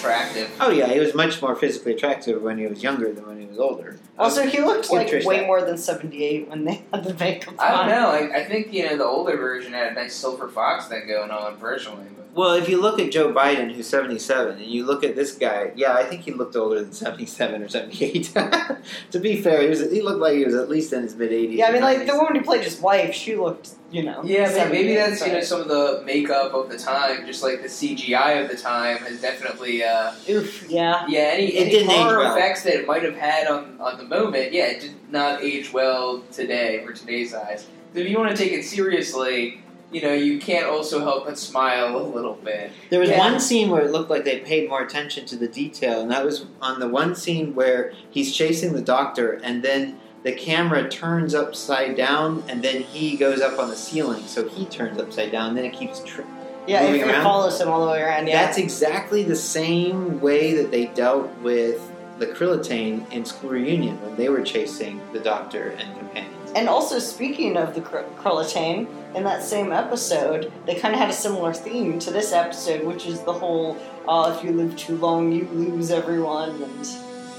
He 0.00 0.06
was 0.06 0.14
attractive. 0.14 0.56
Oh 0.60 0.70
yeah, 0.70 0.86
he 0.88 0.98
was 0.98 1.14
much 1.14 1.40
more 1.42 1.54
physically 1.54 1.94
attractive 1.94 2.42
when 2.42 2.58
he 2.58 2.66
was 2.66 2.82
younger 2.82 3.12
than 3.12 3.26
when 3.26 3.40
he 3.40 3.46
was 3.46 3.58
older. 3.58 3.98
Also, 4.18 4.46
he 4.46 4.60
looked 4.60 4.90
like 4.90 5.10
way 5.24 5.38
that. 5.38 5.46
more 5.46 5.62
than 5.62 5.78
78 5.78 6.48
when 6.48 6.64
they 6.64 6.82
had 6.92 7.04
the 7.04 7.14
makeup 7.14 7.54
I 7.58 7.70
don't 7.70 7.88
know. 7.88 8.10
I, 8.10 8.40
I 8.40 8.44
think 8.44 8.72
you 8.72 8.86
know 8.86 8.96
the 8.96 9.04
older 9.04 9.36
version 9.36 9.72
had 9.72 9.92
a 9.92 9.94
nice 9.94 10.14
silver 10.14 10.48
fox 10.48 10.88
thing 10.88 11.06
going 11.06 11.30
on 11.30 11.58
personally, 11.58 12.06
but 12.16 12.19
Well, 12.32 12.54
if 12.54 12.68
you 12.68 12.80
look 12.80 13.00
at 13.00 13.10
Joe 13.10 13.32
Biden, 13.32 13.72
who's 13.72 13.88
77, 13.88 14.58
and 14.58 14.64
you 14.64 14.86
look 14.86 15.02
at 15.02 15.16
this 15.16 15.32
guy, 15.36 15.72
yeah, 15.74 15.94
I 15.94 16.04
think 16.04 16.22
he 16.22 16.30
looked 16.30 16.54
older 16.54 16.80
than 16.80 16.92
77 16.92 17.62
or 17.62 17.68
78. 17.68 18.32
to 19.10 19.18
be 19.18 19.42
fair, 19.42 19.62
he, 19.62 19.68
was, 19.68 19.80
he 19.90 20.00
looked 20.00 20.20
like 20.20 20.34
he 20.34 20.44
was 20.44 20.54
at 20.54 20.68
least 20.68 20.92
in 20.92 21.02
his 21.02 21.16
mid 21.16 21.32
80s. 21.32 21.56
Yeah, 21.56 21.66
I 21.66 21.72
mean, 21.72 21.82
like 21.82 22.06
the 22.06 22.14
woman 22.14 22.36
who 22.36 22.42
played 22.42 22.62
his 22.62 22.80
wife, 22.80 23.14
she 23.14 23.34
looked, 23.34 23.70
you 23.90 24.04
know. 24.04 24.22
Yeah, 24.24 24.46
maybe, 24.46 24.70
maybe 24.70 24.94
78, 24.94 24.94
that's 24.94 25.26
you 25.26 25.32
know 25.32 25.40
some 25.40 25.60
of 25.60 25.68
the 25.68 26.02
makeup 26.06 26.54
of 26.54 26.70
the 26.70 26.78
time, 26.78 27.26
just 27.26 27.42
like 27.42 27.62
the 27.62 27.68
CGI 27.68 28.42
of 28.42 28.48
the 28.48 28.56
time 28.56 28.98
has 28.98 29.20
definitely. 29.20 29.82
Uh, 29.82 30.12
Oof, 30.28 30.70
yeah. 30.70 31.06
Yeah, 31.08 31.30
any, 31.32 31.46
It 31.46 31.62
any 31.62 31.70
didn't 31.70 31.90
age 31.90 31.96
horror 31.96 32.18
well. 32.20 32.36
effects 32.36 32.62
that 32.62 32.74
it 32.74 32.86
might 32.86 33.02
have 33.02 33.16
had 33.16 33.48
on, 33.48 33.76
on 33.80 33.98
the 33.98 34.04
moment, 34.04 34.52
yeah, 34.52 34.66
it 34.66 34.80
did 34.80 34.94
not 35.10 35.42
age 35.42 35.72
well 35.72 36.22
today 36.30 36.84
for 36.86 36.92
today's 36.92 37.34
eyes. 37.34 37.66
So 37.92 37.98
if 37.98 38.08
you 38.08 38.16
want 38.18 38.30
to 38.30 38.36
take 38.40 38.52
it 38.52 38.64
seriously, 38.64 39.60
you 39.92 40.00
know, 40.02 40.12
you 40.12 40.38
can't 40.38 40.66
also 40.66 41.00
help 41.00 41.26
but 41.26 41.38
smile 41.38 41.96
a 41.96 42.02
little 42.02 42.34
bit. 42.34 42.70
There 42.90 43.00
was 43.00 43.10
Yeah. 43.10 43.18
one 43.18 43.40
scene 43.40 43.70
where 43.70 43.82
it 43.82 43.90
looked 43.90 44.10
like 44.10 44.24
they 44.24 44.38
paid 44.38 44.68
more 44.68 44.82
attention 44.82 45.26
to 45.26 45.36
the 45.36 45.48
detail, 45.48 46.00
and 46.00 46.10
that 46.10 46.24
was 46.24 46.44
on 46.62 46.78
the 46.80 46.88
one 46.88 47.14
scene 47.14 47.54
where 47.54 47.92
he's 48.10 48.32
chasing 48.34 48.72
the 48.74 48.82
doctor, 48.82 49.40
and 49.42 49.62
then 49.62 49.98
the 50.22 50.32
camera 50.32 50.88
turns 50.88 51.34
upside 51.34 51.96
down, 51.96 52.44
and 52.48 52.62
then 52.62 52.82
he 52.82 53.16
goes 53.16 53.40
up 53.40 53.58
on 53.58 53.68
the 53.70 53.76
ceiling, 53.76 54.22
so 54.26 54.46
he 54.48 54.64
turns 54.66 54.98
upside 54.98 55.32
down, 55.32 55.48
and 55.48 55.56
then 55.58 55.64
it 55.64 55.72
keeps. 55.72 56.00
Tr- 56.00 56.22
Yeah, 56.66 56.82
it, 56.82 56.86
Moving 56.92 57.00
it 57.08 57.12
around? 57.14 57.22
follows 57.24 57.58
him 57.60 57.68
all 57.68 57.84
the 57.86 57.90
way 57.90 58.02
around. 58.02 58.28
Yeah. 58.28 58.44
That's 58.44 58.58
exactly 58.58 59.22
the 59.24 59.34
same 59.34 60.20
way 60.20 60.52
that 60.54 60.70
they 60.70 60.86
dealt 60.86 61.28
with 61.38 61.80
the 62.18 62.26
Krillitane 62.26 63.10
in 63.10 63.24
School 63.24 63.50
Reunion 63.50 64.00
when 64.02 64.14
they 64.16 64.28
were 64.28 64.42
chasing 64.42 65.00
the 65.14 65.20
doctor 65.20 65.74
and 65.78 65.98
companions. 65.98 66.29
And 66.54 66.68
also, 66.68 66.98
speaking 66.98 67.56
of 67.56 67.74
the 67.74 67.80
Kr- 67.80 67.98
Krillitane, 68.18 68.86
in 69.14 69.24
that 69.24 69.42
same 69.42 69.72
episode, 69.72 70.52
they 70.66 70.74
kind 70.74 70.94
of 70.94 71.00
had 71.00 71.10
a 71.10 71.12
similar 71.12 71.52
theme 71.52 71.98
to 72.00 72.10
this 72.10 72.32
episode, 72.32 72.84
which 72.84 73.06
is 73.06 73.20
the 73.22 73.32
whole 73.32 73.76
uh, 74.08 74.34
if 74.36 74.44
you 74.44 74.52
live 74.52 74.76
too 74.76 74.96
long, 74.96 75.30
you 75.30 75.46
lose 75.52 75.90
everyone, 75.90 76.50
and 76.62 76.84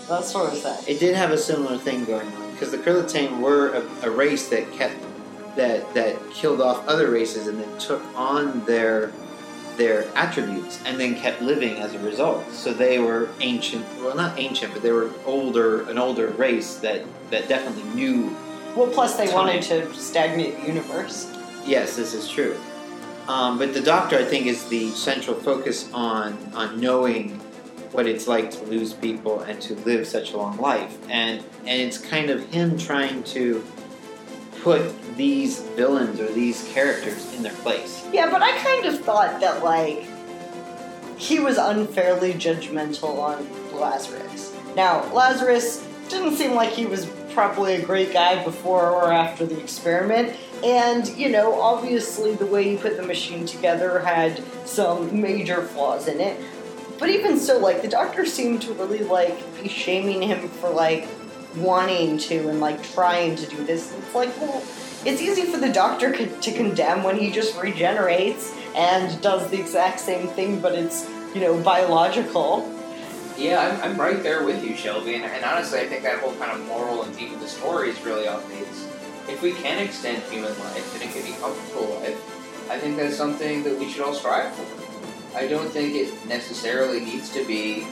that 0.08 0.24
sort 0.24 0.52
of 0.54 0.60
thing. 0.60 0.78
It 0.88 1.00
did 1.00 1.16
have 1.16 1.32
a 1.32 1.38
similar 1.38 1.78
thing 1.78 2.06
going 2.06 2.28
on 2.28 2.52
because 2.52 2.72
the 2.72 2.78
Krillitane 2.78 3.40
were 3.40 3.74
a, 3.74 4.08
a 4.08 4.10
race 4.10 4.50
that 4.50 4.72
kept 4.74 4.96
that 5.56 5.94
that 5.94 6.18
killed 6.32 6.62
off 6.62 6.88
other 6.88 7.12
races 7.12 7.48
and 7.48 7.60
then 7.60 7.78
took 7.80 8.02
on 8.16 8.64
their 8.66 9.12
their 9.78 10.06
attributes 10.16 10.80
and 10.86 11.00
then 11.00 11.16
kept 11.16 11.42
living 11.42 11.78
as 11.78 11.94
a 11.94 12.00
result. 12.00 12.50
So 12.52 12.74
they 12.74 13.00
were 13.00 13.30
ancient, 13.40 13.86
well, 14.00 14.16
not 14.16 14.38
ancient, 14.38 14.74
but 14.74 14.84
they 14.84 14.92
were 14.92 15.10
older, 15.26 15.90
an 15.90 15.98
older 15.98 16.28
race 16.28 16.76
that 16.78 17.04
that 17.32 17.48
definitely 17.48 17.84
knew. 17.96 18.36
Well, 18.76 18.90
plus 18.90 19.18
they 19.18 19.28
Time. 19.28 19.36
wanted 19.36 19.62
to 19.64 19.94
stagnate 19.94 20.60
the 20.62 20.68
universe. 20.68 21.32
Yes, 21.66 21.96
this 21.96 22.14
is 22.14 22.30
true. 22.30 22.58
Um, 23.28 23.58
but 23.58 23.74
the 23.74 23.82
Doctor, 23.82 24.18
I 24.18 24.24
think, 24.26 24.48
is 24.48 24.66
the 24.68 24.90
central 24.92 25.36
focus 25.36 25.90
on 25.94 26.38
on 26.56 26.80
knowing 26.80 27.40
what 27.92 28.08
it's 28.08 28.28
like 28.28 28.50
to 28.52 28.64
lose 28.66 28.94
people 28.94 29.42
and 29.42 29.62
to 29.62 29.76
live 29.86 30.08
such 30.08 30.34
a 30.34 30.38
long 30.38 30.58
life, 30.58 30.98
and 31.10 31.44
and 31.66 31.82
it's 31.82 31.98
kind 31.98 32.30
of 32.30 32.44
him 32.54 32.78
trying 32.78 33.24
to 33.24 33.64
put 34.64 34.82
these 35.18 35.60
villains 35.76 36.20
or 36.20 36.32
these 36.32 36.68
characters 36.72 37.34
in 37.36 37.44
their 37.44 37.54
place. 37.56 38.06
Yeah, 38.12 38.30
but 38.30 38.42
I 38.42 38.58
kind 38.60 38.86
of 38.86 39.00
thought 39.02 39.40
that 39.42 39.64
like 39.64 40.06
he 41.18 41.40
was 41.40 41.58
unfairly 41.58 42.34
judgmental 42.34 43.20
on 43.20 43.48
Lazarus. 43.80 44.56
Now, 44.76 45.12
Lazarus 45.14 45.86
didn't 46.10 46.36
seem 46.36 46.54
like 46.54 46.72
he 46.72 46.86
was 46.86 47.06
probably 47.34 47.76
a 47.76 47.86
great 47.86 48.14
guy 48.14 48.44
before 48.44 48.90
or 48.90 49.12
after 49.12 49.46
the 49.46 49.60
experiment, 49.60 50.38
and 50.64 51.08
you 51.18 51.30
know, 51.30 51.60
obviously 51.62 52.36
the 52.36 52.46
way 52.46 52.64
he 52.64 52.78
put 52.78 52.98
the 52.98 53.04
machine 53.04 53.46
together 53.46 54.00
had 54.00 54.44
some 54.68 55.22
major 55.22 55.62
flaws 55.62 56.08
in 56.08 56.20
it. 56.20 56.40
But 57.00 57.10
even 57.10 57.40
so, 57.40 57.58
like 57.58 57.82
the 57.82 57.88
doctor 57.88 58.26
seemed 58.26 58.62
to 58.64 58.74
really 58.74 59.00
like 59.00 59.62
be 59.62 59.68
shaming 59.68 60.22
him 60.22 60.48
for 60.50 60.70
like 60.70 61.08
wanting 61.56 62.18
to 62.18 62.50
and 62.50 62.60
like 62.60 62.82
trying 62.94 63.36
to 63.36 63.46
do 63.48 63.64
this. 63.66 63.94
It's 63.94 64.16
like, 64.16 64.36
well, 64.40 64.64
it's 65.06 65.22
easy 65.22 65.44
for 65.44 65.58
the 65.58 65.72
doctor 65.72 66.12
to 66.16 66.52
condemn 66.52 67.04
when 67.04 67.18
he 67.18 67.32
just 67.32 67.60
regenerates 67.60 68.56
and 68.76 69.20
does 69.22 69.50
the 69.50 69.60
exact 69.60 70.00
same 70.00 70.28
thing, 70.28 70.60
but 70.60 70.74
it's 70.76 71.10
you 71.34 71.42
know 71.42 71.60
biological. 71.62 72.62
Yeah, 73.42 73.80
I'm, 73.84 73.94
I'm 73.94 74.00
right 74.00 74.22
there 74.22 74.44
with 74.46 74.64
you, 74.64 74.76
Shelby, 74.76 75.16
and, 75.16 75.24
and 75.24 75.44
honestly, 75.44 75.80
I 75.80 75.88
think 75.88 76.04
that 76.04 76.20
whole 76.20 76.36
kind 76.36 76.52
of 76.52 76.64
moral 76.68 77.02
and 77.02 77.16
theme 77.16 77.34
of 77.34 77.40
the 77.40 77.48
story 77.48 77.90
is 77.90 78.00
really 78.04 78.28
off 78.28 78.48
base. 78.48 78.88
If 79.28 79.42
we 79.42 79.54
can 79.54 79.80
extend 79.80 80.22
human 80.24 80.58
life 80.60 80.94
and 80.94 81.04
it 81.04 81.12
can 81.12 81.26
be 81.26 81.36
comfortable 81.40 82.00
life, 82.02 82.70
I 82.70 82.78
think 82.78 82.98
that's 82.98 83.16
something 83.16 83.64
that 83.64 83.80
we 83.80 83.90
should 83.90 84.04
all 84.04 84.14
strive 84.14 84.54
for. 84.54 85.38
I 85.38 85.48
don't 85.48 85.70
think 85.70 85.96
it 85.96 86.14
necessarily 86.28 87.00
needs 87.00 87.32
to 87.34 87.44
be, 87.48 87.88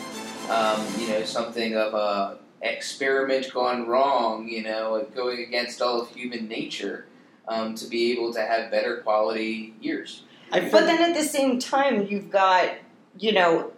um, 0.51 0.85
you 0.99 1.07
know, 1.07 1.23
something 1.23 1.75
of 1.75 1.95
a 1.95 2.37
experiment 2.61 3.51
gone 3.51 3.87
wrong, 3.87 4.47
you 4.47 4.61
know, 4.61 5.07
going 5.15 5.39
against 5.39 5.81
all 5.81 6.01
of 6.01 6.09
human 6.09 6.47
nature 6.47 7.07
um, 7.47 7.73
to 7.73 7.87
be 7.87 8.11
able 8.11 8.31
to 8.33 8.41
have 8.41 8.69
better 8.69 8.97
quality 8.97 9.73
years. 9.81 10.21
But 10.51 10.85
then 10.85 11.01
at 11.01 11.15
the 11.15 11.23
same 11.23 11.57
time, 11.57 12.05
you've 12.07 12.29
got 12.29 12.69
you 13.17 13.33
know. 13.33 13.71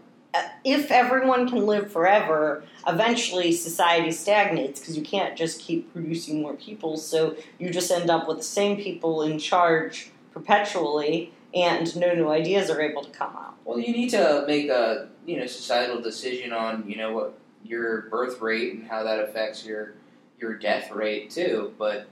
If 0.64 0.92
everyone 0.92 1.50
can 1.50 1.66
live 1.66 1.92
forever, 1.92 2.64
eventually 2.88 3.52
society 3.52 4.12
stagnates 4.12 4.80
because 4.80 4.98
you 4.98 5.04
can't 5.04 5.36
just 5.36 5.60
keep 5.60 5.92
producing 5.92 6.42
more 6.42 6.54
people. 6.54 6.98
So 6.98 7.36
you 7.60 7.70
just 7.70 7.92
end 7.92 8.10
up 8.10 8.28
with 8.28 8.38
the 8.38 8.44
same 8.44 8.78
people 8.78 9.24
in 9.24 9.40
charge 9.40 10.12
perpetually, 10.32 11.34
and 11.54 11.94
no 11.98 12.14
new 12.14 12.30
ideas 12.30 12.70
are 12.70 12.82
able 12.82 13.04
to 13.04 13.12
come 13.12 13.36
out. 13.36 13.56
Well, 13.66 13.80
you 13.80 13.92
need 13.92 14.10
to 14.12 14.46
make 14.48 14.70
a 14.70 15.10
you 15.26 15.38
know 15.38 15.46
societal 15.46 16.02
decision 16.02 16.54
on 16.54 16.88
you 16.88 16.96
know 16.96 17.14
what 17.14 17.38
your 17.64 18.04
birth 18.04 18.42
rate 18.42 18.74
and 18.74 18.88
how 18.88 19.04
that 19.04 19.20
affects 19.20 19.66
your 19.66 19.96
your 20.40 20.56
death 20.56 20.92
rate 20.92 21.30
too. 21.30 21.74
But 21.78 22.08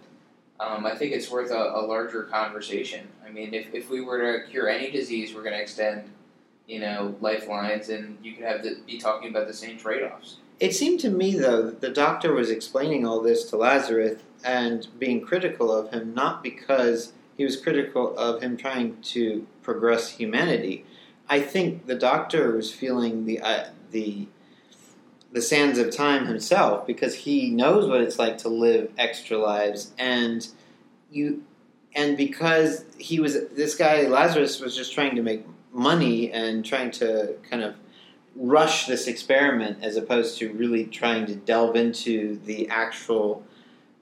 um, 0.60 0.86
I 0.86 0.96
think 0.96 1.14
it's 1.14 1.32
worth 1.32 1.52
a, 1.52 1.56
a 1.56 1.82
larger 1.86 2.24
conversation. 2.24 3.08
I 3.26 3.32
mean, 3.32 3.54
if, 3.54 3.74
if 3.74 3.90
we 3.90 4.02
were 4.02 4.40
to 4.40 4.50
cure 4.50 4.68
any 4.68 4.92
disease, 4.92 5.34
we're 5.34 5.44
going 5.44 5.56
to 5.56 5.62
extend 5.62 6.12
you 6.70 6.80
know 6.80 7.16
lifelines, 7.20 7.90
and 7.90 8.18
you 8.24 8.34
could 8.34 8.46
have 8.46 8.62
to 8.62 8.76
be 8.86 9.00
talking 9.00 9.30
about 9.30 9.48
the 9.48 9.54
same 9.54 9.78
trade 9.78 10.04
offs. 10.04 10.38
It 10.60 10.76
seemed 10.76 11.00
to 11.02 11.10
me, 11.10 11.36
though, 11.36 11.64
that 11.64 11.82
the 11.82 11.90
doctor 11.90 12.34
was 12.34 12.50
explaining 12.50 13.06
all 13.06 13.22
this 13.22 13.46
to 13.50 13.58
Lazarus 13.58 14.22
and 14.44 14.88
being 15.00 15.22
critical 15.22 15.72
of 15.72 15.92
him, 15.92 16.14
not 16.14 16.44
because 16.44 17.14
he 17.38 17.44
was 17.44 17.60
critical 17.60 18.16
of 18.18 18.42
him 18.42 18.56
trying 18.56 19.02
to 19.02 19.48
progress 19.64 20.10
humanity. 20.10 20.86
I 21.28 21.42
think 21.42 21.86
the 21.86 21.96
doctor 21.96 22.56
was 22.56 22.72
feeling 22.72 23.26
the 23.26 23.40
uh, 23.40 23.70
the 23.92 24.28
the 25.32 25.42
sands 25.42 25.78
of 25.78 25.96
time 25.96 26.26
himself 26.26 26.88
because 26.88 27.14
he 27.14 27.52
knows 27.52 27.88
what 27.88 28.02
it's 28.02 28.20
like 28.20 28.38
to 28.40 28.50
live 28.50 28.92
extra 28.98 29.38
lives, 29.38 29.92
and 29.98 30.48
you 31.10 31.44
and 31.96 32.18
because 32.18 32.86
he 32.98 33.20
was 33.20 33.48
this 33.50 33.76
guy 33.76 34.04
Lazarus 34.04 34.60
was 34.60 34.76
just 34.76 34.94
trying 34.94 35.16
to 35.16 35.24
make 35.24 35.46
money 35.72 36.32
and 36.32 36.66
trying 36.66 36.92
to 36.92 37.36
kind 37.50 37.64
of 37.64 37.76
rush 38.36 38.88
this 38.88 39.08
experiment 39.08 39.78
as 39.84 39.98
opposed 39.98 40.38
to 40.40 40.52
really 40.54 40.86
trying 40.86 41.26
to 41.26 41.36
delve 41.36 41.76
into 41.76 42.40
the 42.46 42.68
actual 42.70 43.44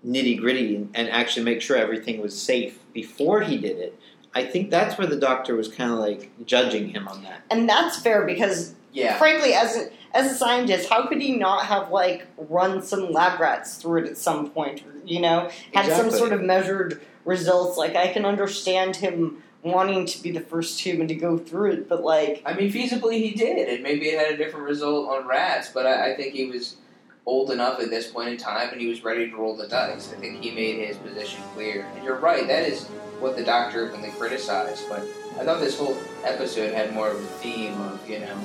nitty 0.05 0.39
gritty 0.39 0.75
and, 0.75 0.89
and 0.93 1.09
actually 1.09 1.43
make 1.43 1.61
sure 1.61 1.75
everything 1.75 2.21
was 2.21 2.39
safe 2.39 2.79
before 2.93 3.41
he 3.41 3.57
did 3.57 3.77
it. 3.77 3.99
I 4.33 4.45
think 4.45 4.69
that's 4.69 4.97
where 4.97 5.07
the 5.07 5.15
doctor 5.15 5.55
was 5.55 5.67
kind 5.67 5.91
of 5.91 5.99
like 5.99 6.29
judging 6.45 6.89
him 6.89 7.07
on 7.07 7.23
that. 7.23 7.41
And 7.49 7.67
that's 7.67 7.99
fair 7.99 8.25
because 8.25 8.75
Yeah, 8.93 9.17
frankly, 9.17 9.53
as 9.53 9.75
a, 9.75 9.89
as 10.13 10.31
a 10.31 10.35
scientist, 10.35 10.89
how 10.89 11.07
could 11.07 11.21
he 11.21 11.35
not 11.35 11.65
have 11.65 11.91
like 11.91 12.27
run 12.37 12.81
some 12.83 13.11
lab 13.11 13.39
rats 13.39 13.75
through 13.75 14.03
it 14.03 14.09
at 14.09 14.17
some 14.17 14.49
point? 14.51 14.83
You 15.05 15.21
know, 15.21 15.49
had 15.73 15.91
some 15.91 16.11
sort 16.11 16.33
of 16.33 16.41
measured 16.41 17.01
results. 17.25 17.77
Like 17.77 17.95
I 17.95 18.13
can 18.13 18.25
understand 18.25 18.97
him 18.97 19.43
wanting 19.63 20.05
to 20.05 20.21
be 20.23 20.31
the 20.31 20.39
first 20.39 20.79
human 20.79 21.07
to 21.07 21.15
go 21.15 21.37
through 21.37 21.71
it, 21.71 21.89
but 21.89 22.03
like, 22.03 22.41
I 22.45 22.53
mean, 22.53 22.71
feasibly 22.71 23.13
he 23.13 23.31
did, 23.31 23.67
and 23.69 23.83
maybe 23.83 24.07
it 24.07 24.19
had 24.19 24.31
a 24.33 24.37
different 24.37 24.65
result 24.65 25.09
on 25.09 25.27
rats, 25.27 25.71
but 25.73 25.85
I, 25.85 26.11
I 26.11 26.15
think 26.15 26.33
he 26.33 26.45
was 26.49 26.77
old 27.25 27.51
enough 27.51 27.79
at 27.81 27.89
this 27.89 28.09
point 28.09 28.29
in 28.29 28.37
time, 28.37 28.69
and 28.71 28.79
he 28.79 28.87
was 28.87 29.03
ready 29.03 29.29
to 29.29 29.35
roll 29.35 29.55
the 29.55 29.67
dice. 29.67 30.13
I 30.13 30.17
think 30.17 30.41
he 30.41 30.51
made 30.51 30.87
his 30.87 30.95
position 30.97 31.41
clear. 31.53 31.85
And 31.95 32.03
you're 32.05 32.15
right, 32.15 32.47
that 32.47 32.67
is 32.67 32.85
what 33.19 33.35
the 33.35 33.43
doctor 33.43 33.87
openly 33.87 34.09
criticized, 34.11 34.87
but 34.87 35.01
I 35.39 35.43
thought 35.43 35.59
this 35.59 35.77
whole 35.77 35.97
episode 36.23 36.73
had 36.73 36.93
more 36.93 37.09
of 37.09 37.19
a 37.19 37.25
theme 37.25 37.73
of, 37.81 38.09
you 38.09 38.19
know, 38.19 38.39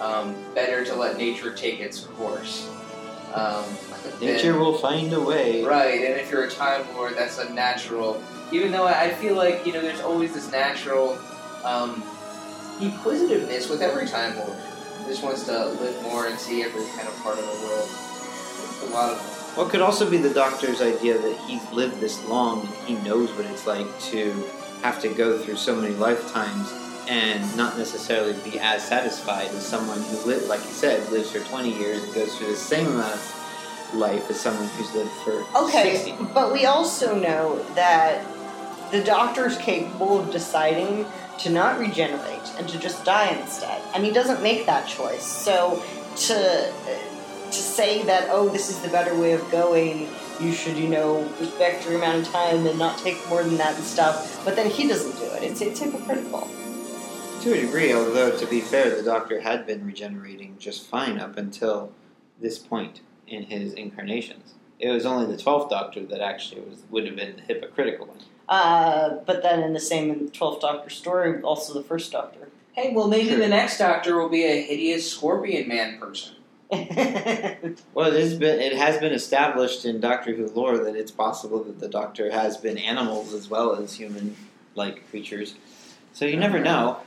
um, 0.00 0.34
better 0.54 0.84
to 0.84 0.94
let 0.94 1.16
nature 1.16 1.52
take 1.52 1.80
its 1.80 2.00
course. 2.00 2.68
Um, 3.32 3.64
than- 4.18 4.32
Nature 4.32 4.58
will 4.58 4.78
find 4.78 5.12
a 5.12 5.20
way. 5.20 5.62
Right, 5.62 6.02
and 6.02 6.18
if 6.20 6.30
you're 6.30 6.44
a 6.44 6.50
Time 6.50 6.84
Lord, 6.94 7.14
that's 7.16 7.38
a 7.38 7.52
natural. 7.52 8.22
Even 8.52 8.70
though 8.72 8.86
I 8.86 9.04
I 9.04 9.10
feel 9.14 9.34
like 9.34 9.66
you 9.66 9.72
know, 9.72 9.80
there's 9.82 10.00
always 10.00 10.32
this 10.34 10.50
natural 10.50 11.18
um, 11.64 12.02
inquisitiveness 12.80 13.68
with 13.68 13.82
every 13.82 14.06
Time 14.06 14.36
Lord. 14.36 14.56
Just 15.06 15.22
wants 15.22 15.44
to 15.46 15.66
live 15.66 16.02
more 16.02 16.26
and 16.26 16.38
see 16.38 16.62
every 16.64 16.84
kind 16.96 17.06
of 17.08 17.16
part 17.22 17.38
of 17.38 17.44
the 17.44 17.66
world. 17.66 17.88
A 18.82 18.86
lot 18.92 19.12
of 19.12 19.56
What 19.56 19.70
could 19.70 19.80
also 19.80 20.08
be 20.10 20.16
the 20.18 20.30
doctor's 20.34 20.80
idea 20.82 21.16
that 21.18 21.38
he's 21.46 21.62
lived 21.72 22.00
this 22.00 22.24
long 22.26 22.60
and 22.66 22.68
he 22.86 22.94
knows 23.08 23.30
what 23.32 23.46
it's 23.46 23.66
like 23.66 23.86
to 24.10 24.32
have 24.82 25.00
to 25.02 25.08
go 25.08 25.38
through 25.38 25.56
so 25.56 25.74
many 25.76 25.94
lifetimes 25.94 26.72
and 27.08 27.56
not 27.56 27.78
necessarily 27.78 28.32
be 28.48 28.58
as 28.58 28.82
satisfied 28.86 29.46
as 29.48 29.64
someone 29.64 30.00
who, 30.02 30.16
li- 30.28 30.44
like 30.46 30.60
you 30.60 30.72
said, 30.72 31.08
lives 31.12 31.30
for 31.30 31.38
20 31.38 31.72
years 31.78 32.02
and 32.02 32.12
goes 32.14 32.36
through 32.36 32.48
the 32.48 32.56
same 32.56 32.86
amount 32.88 33.12
of 33.14 33.94
life 33.94 34.28
as 34.28 34.40
someone 34.40 34.66
who's 34.70 34.92
lived 34.92 35.10
for 35.24 35.44
Okay, 35.56 35.96
60. 35.96 36.24
but 36.34 36.52
we 36.52 36.66
also 36.66 37.14
know 37.18 37.62
that 37.76 38.24
the 38.90 39.02
doctor 39.02 39.46
is 39.46 39.56
capable 39.58 40.20
of 40.20 40.30
deciding 40.30 41.06
to 41.38 41.50
not 41.50 41.78
regenerate 41.78 42.54
and 42.58 42.68
to 42.68 42.78
just 42.78 43.04
die 43.04 43.28
instead, 43.28 43.80
and 43.94 44.04
he 44.04 44.12
doesn't 44.12 44.42
make 44.42 44.66
that 44.66 44.86
choice. 44.88 45.24
So 45.24 45.82
to 46.16 46.68
uh, 46.68 47.16
to 47.46 47.52
say 47.52 48.02
that 48.04 48.28
oh, 48.30 48.48
this 48.48 48.70
is 48.70 48.80
the 48.80 48.88
better 48.88 49.14
way 49.18 49.32
of 49.32 49.50
going, 49.50 50.08
you 50.40 50.52
should 50.52 50.76
you 50.76 50.88
know 50.88 51.22
respect 51.40 51.84
your 51.84 51.96
amount 51.96 52.26
of 52.26 52.32
time 52.32 52.66
and 52.66 52.78
not 52.78 52.98
take 52.98 53.16
more 53.28 53.42
than 53.42 53.56
that 53.58 53.74
and 53.74 53.84
stuff. 53.84 54.44
But 54.44 54.56
then 54.56 54.70
he 54.70 54.88
doesn't 54.88 55.16
do 55.18 55.34
it. 55.36 55.42
It's 55.42 55.60
it's 55.60 55.80
hypocritical. 55.80 56.48
To 57.42 57.52
a 57.52 57.60
degree, 57.60 57.92
although 57.92 58.36
to 58.36 58.46
be 58.46 58.60
fair, 58.60 58.96
the 58.96 59.02
Doctor 59.02 59.40
had 59.40 59.66
been 59.66 59.86
regenerating 59.86 60.56
just 60.58 60.86
fine 60.86 61.18
up 61.18 61.36
until 61.36 61.92
this 62.40 62.58
point 62.58 63.00
in 63.26 63.44
his 63.44 63.72
incarnations. 63.74 64.54
It 64.78 64.90
was 64.90 65.06
only 65.06 65.26
the 65.26 65.40
twelfth 65.40 65.70
Doctor 65.70 66.04
that 66.06 66.20
actually 66.20 66.62
was 66.62 66.82
would 66.90 67.06
have 67.06 67.16
been 67.16 67.36
the 67.36 67.42
hypocritical 67.42 68.06
one. 68.06 68.18
Uh, 68.48 69.16
but 69.26 69.42
then 69.42 69.62
in 69.62 69.72
the 69.72 69.80
same 69.80 70.28
Twelfth 70.30 70.60
Doctor 70.60 70.90
story, 70.90 71.40
also 71.42 71.74
the 71.74 71.82
First 71.82 72.12
Doctor. 72.12 72.48
Hey, 72.74 72.92
well, 72.94 73.08
maybe 73.08 73.30
Sure. 73.30 73.38
the 73.38 73.48
next 73.48 73.78
Doctor 73.78 74.16
will 74.18 74.28
be 74.28 74.44
a 74.44 74.62
hideous 74.62 75.10
Scorpion 75.10 75.66
Man 75.68 75.98
person. 75.98 76.34
Well, 77.94 78.12
it 78.12 78.20
has 78.20 78.34
been 78.34 78.60
it 78.60 78.76
has 78.76 78.98
been 78.98 79.12
established 79.12 79.84
in 79.84 80.00
Doctor 80.00 80.34
Who 80.34 80.48
lore 80.48 80.78
that 80.78 80.94
it's 80.96 81.10
possible 81.10 81.62
that 81.64 81.80
the 81.80 81.88
Doctor 81.88 82.30
has 82.30 82.56
been 82.56 82.76
animals 82.76 83.32
as 83.32 83.48
well 83.48 83.74
as 83.76 83.94
human 83.94 84.36
like 84.74 85.08
creatures. 85.10 85.54
So 86.12 86.24
you 86.24 86.36
never 86.36 86.58
know. 86.60 86.98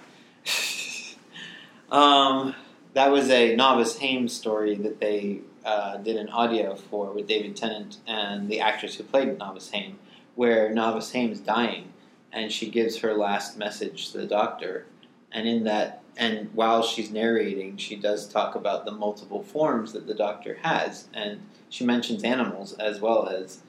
um, 1.91 2.55
that 2.93 3.11
was 3.11 3.29
a 3.29 3.55
novice 3.55 3.97
Hames 3.97 4.33
story 4.33 4.75
that 4.75 4.99
they 4.99 5.39
uh, 5.65 5.97
did 5.97 6.15
an 6.15 6.29
audio 6.29 6.75
for 6.75 7.11
with 7.11 7.27
David 7.27 7.55
Tennant 7.55 7.97
and 8.07 8.49
the 8.49 8.59
actress 8.61 8.95
who 8.95 9.03
played 9.03 9.37
Novice 9.37 9.69
Hames, 9.71 9.97
where 10.39 10.69
Novice 10.69 11.11
Hames 11.11 11.41
dying, 11.41 11.91
and 12.31 12.49
she 12.49 12.69
gives 12.69 12.99
her 12.99 13.13
last 13.13 13.57
message 13.57 14.09
to 14.09 14.19
the 14.19 14.25
Doctor, 14.25 14.85
and 15.33 15.45
in 15.45 15.65
that 15.65 16.01
and 16.15 16.47
while 16.53 16.81
she's 16.81 17.11
narrating, 17.11 17.75
she 17.75 17.97
does 17.97 18.25
talk 18.25 18.55
about 18.55 18.85
the 18.85 18.91
multiple 18.91 19.43
forms 19.43 19.91
that 19.91 20.07
the 20.07 20.13
Doctor 20.13 20.57
has, 20.61 21.09
and 21.13 21.41
she 21.67 21.83
mentions 21.83 22.23
animals 22.23 22.71
as 22.79 23.01
well 23.01 23.27
as 23.27 23.59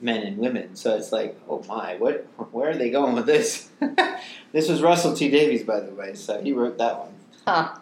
men 0.00 0.22
and 0.22 0.38
women. 0.38 0.76
So 0.76 0.96
it's 0.96 1.10
like, 1.10 1.36
oh 1.48 1.64
my, 1.66 1.96
what? 1.96 2.28
Where 2.52 2.70
are 2.70 2.76
they 2.76 2.90
going 2.90 3.16
with 3.16 3.26
this? 3.26 3.70
this 4.52 4.68
was 4.68 4.82
Russell 4.82 5.16
T 5.16 5.28
Davies, 5.28 5.64
by 5.64 5.80
the 5.80 5.92
way, 5.92 6.14
so 6.14 6.40
he 6.40 6.52
wrote 6.52 6.78
that 6.78 6.96
one. 6.96 7.14
Huh. 7.44 7.78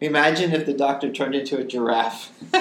Imagine 0.00 0.50
if 0.50 0.66
the 0.66 0.74
Doctor 0.74 1.12
turned 1.12 1.36
into 1.36 1.56
a 1.58 1.62
giraffe 1.62 2.32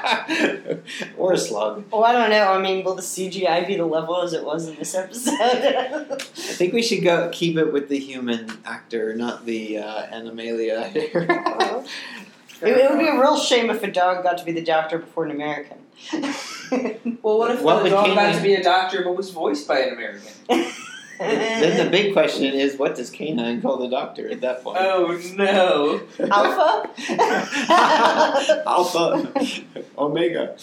or 1.16 1.32
a 1.32 1.38
slug. 1.38 1.84
Well, 1.90 2.04
I 2.04 2.12
don't 2.12 2.30
know. 2.30 2.52
I 2.52 2.60
mean, 2.60 2.84
will 2.84 2.94
the 2.94 3.02
CGI 3.02 3.66
be 3.66 3.76
the 3.76 3.86
level 3.86 4.20
as 4.22 4.32
it 4.32 4.44
was 4.44 4.68
in 4.68 4.76
this 4.76 4.94
episode? 4.94 5.34
I 5.40 6.16
think 6.34 6.72
we 6.72 6.82
should 6.82 7.02
go 7.02 7.28
keep 7.32 7.56
it 7.56 7.72
with 7.72 7.88
the 7.88 7.98
human 7.98 8.50
actor, 8.64 9.14
not 9.14 9.46
the 9.46 9.78
uh, 9.78 10.06
animalia. 10.06 10.90
it, 10.94 11.14
it 12.62 12.90
would 12.90 12.98
be 12.98 13.08
a 13.08 13.18
real 13.18 13.38
shame 13.38 13.70
if 13.70 13.82
a 13.82 13.90
dog 13.90 14.22
got 14.22 14.38
to 14.38 14.44
be 14.44 14.52
the 14.52 14.64
doctor 14.64 14.98
before 14.98 15.24
an 15.24 15.30
American. 15.30 15.78
Well, 17.22 17.38
what 17.38 17.50
if 17.50 17.62
What 17.62 17.78
the 17.78 17.82
would 17.84 17.90
dog 17.90 18.14
got 18.14 18.34
to 18.34 18.42
be 18.42 18.54
a 18.54 18.62
doctor 18.62 19.02
but 19.02 19.16
was 19.16 19.30
voiced 19.30 19.66
by 19.68 19.80
an 19.80 19.92
American? 19.92 20.32
then 21.20 21.84
the 21.84 21.90
big 21.90 22.12
question 22.14 22.54
is, 22.54 22.76
what 22.76 22.94
does 22.94 23.10
K9 23.10 23.62
call 23.62 23.76
the 23.76 23.88
Doctor 23.88 24.30
at 24.30 24.40
that 24.40 24.64
point? 24.64 24.78
Oh 24.80 25.20
no! 25.34 26.00
Alpha? 26.30 26.90
Alpha, 28.66 29.64
Omega. 29.98 30.56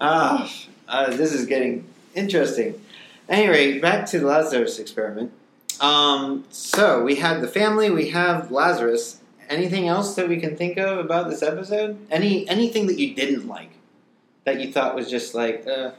Ah, 0.00 0.52
uh, 0.88 1.16
this 1.16 1.32
is 1.32 1.46
getting 1.46 1.84
interesting. 2.14 2.80
Anyway, 3.28 3.78
back 3.78 4.06
to 4.06 4.20
the 4.20 4.26
Lazarus 4.26 4.78
experiment. 4.78 5.32
Um, 5.80 6.44
so 6.50 7.02
we 7.02 7.16
had 7.16 7.40
the 7.40 7.48
family, 7.48 7.90
we 7.90 8.10
have 8.10 8.50
Lazarus. 8.50 9.20
Anything 9.48 9.88
else 9.88 10.14
that 10.14 10.28
we 10.28 10.40
can 10.40 10.56
think 10.56 10.78
of 10.78 10.98
about 10.98 11.28
this 11.28 11.42
episode? 11.42 11.98
Any 12.10 12.48
anything 12.48 12.86
that 12.86 12.98
you 12.98 13.14
didn't 13.14 13.46
like 13.46 13.70
that 14.44 14.60
you 14.60 14.72
thought 14.72 14.94
was 14.94 15.10
just 15.10 15.34
like, 15.34 15.66
uh, 15.66 15.90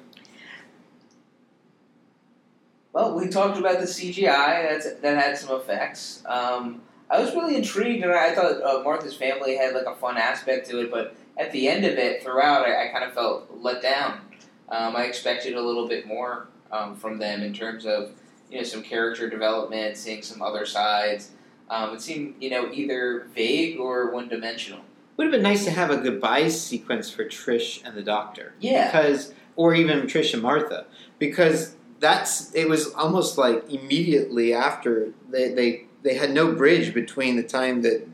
Well, 2.96 3.14
we 3.14 3.28
talked 3.28 3.58
about 3.58 3.82
the 3.82 3.86
CGI. 3.86 4.70
That's 4.70 4.94
that 5.02 5.22
had 5.22 5.38
some 5.38 5.60
effects. 5.60 6.24
Um, 6.26 6.82
I 7.10 7.20
was 7.20 7.36
really 7.36 7.58
intrigued, 7.58 8.06
and 8.06 8.14
I 8.14 8.34
thought 8.34 8.64
uh, 8.64 8.84
Martha's 8.84 9.14
family 9.14 9.58
had 9.58 9.76
like 9.76 9.86
a 9.86 9.96
fun 9.96 10.16
aspect 10.16 10.70
to 10.70 10.80
it. 10.80 10.90
But 10.90 11.14
at 11.36 11.52
the 11.52 11.68
end 11.68 11.84
of 11.84 11.98
it, 11.98 12.24
throughout, 12.24 12.66
I, 12.66 12.88
I 12.88 12.92
kind 12.94 13.04
of 13.04 13.14
felt 13.14 13.52
let 13.60 13.82
down. 13.82 14.22
Um, 14.70 14.96
I 14.96 15.04
expected 15.04 15.56
a 15.56 15.62
little 15.62 15.90
bit 15.90 16.08
more 16.08 16.48
um, 16.72 16.96
from 16.96 17.18
them 17.20 17.42
in 17.42 17.54
terms 17.54 17.86
of 17.86 18.12
you 18.50 18.60
know 18.60 18.64
some 18.64 18.82
character 18.82 19.30
development, 19.30 19.98
seeing 19.98 20.22
some 20.22 20.42
other 20.42 20.66
sides. 20.66 21.32
Um, 21.70 21.96
it 21.96 22.02
seemed 22.02 22.42
you 22.42 22.50
know 22.50 22.72
either 22.72 23.28
vague 23.36 23.78
or 23.78 24.10
one 24.12 24.30
dimensional. 24.30 24.80
would 25.18 25.26
have 25.26 25.34
been 25.34 25.44
nice 25.44 25.66
to 25.66 25.72
have 25.72 25.92
a 25.92 25.98
goodbye 25.98 26.48
sequence 26.48 27.10
for 27.10 27.26
Trish 27.26 27.84
and 27.84 27.94
the 27.94 28.04
Doctor. 28.04 28.54
Yeah. 28.62 28.86
because 28.86 29.34
or 29.58 29.76
even 29.76 30.04
Trish 30.04 30.34
and 30.34 30.42
Martha 30.42 30.86
because 31.20 31.76
that's 32.00 32.54
it 32.54 32.68
was 32.68 32.94
almost 32.94 33.38
like 33.38 33.70
immediately 33.70 34.54
after 34.54 35.12
they 35.30 35.54
they, 35.54 35.86
they 36.04 36.16
had 36.16 36.32
no 36.32 36.54
bridge 36.54 36.94
between 36.94 37.36
the 37.36 37.44
time 37.44 37.82
that 37.84 38.08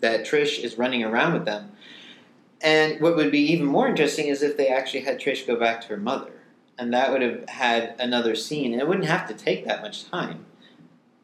that 0.00 0.24
Trish 0.24 0.62
is 0.62 0.78
running 0.78 1.04
around 1.04 1.34
with 1.34 1.44
them. 1.44 1.72
And 2.60 3.00
what 3.00 3.16
would 3.16 3.30
be 3.30 3.40
even 3.52 3.66
more 3.66 3.88
interesting 3.88 4.26
is 4.26 4.42
if 4.42 4.56
they 4.56 4.68
actually 4.68 5.00
had 5.00 5.20
Trish 5.20 5.46
go 5.46 5.56
back 5.56 5.80
to 5.82 5.88
her 5.88 5.96
mother. 5.96 6.32
And 6.78 6.92
that 6.92 7.10
would 7.10 7.22
have 7.22 7.48
had 7.48 7.94
another 7.98 8.34
scene. 8.34 8.72
And 8.72 8.80
it 8.80 8.86
wouldn't 8.88 9.06
have 9.06 9.28
to 9.28 9.34
take 9.34 9.64
that 9.66 9.82
much 9.82 10.08
time. 10.08 10.44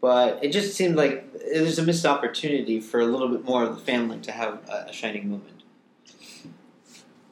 But 0.00 0.44
it 0.44 0.52
just 0.52 0.74
seemed 0.74 0.96
like 0.96 1.28
it 1.35 1.62
was 1.62 1.78
a 1.78 1.83
missed 1.83 2.04
opportunity 2.04 2.80
for 2.80 3.00
a 3.00 3.07
little 3.07 3.28
bit 3.28 3.44
more 3.44 3.64
of 3.64 3.74
the 3.74 3.80
family 3.80 4.18
to 4.20 4.33
have 4.33 4.59
a, 4.68 4.87
a 4.88 4.92
shining 4.92 5.30
moment. 5.30 5.62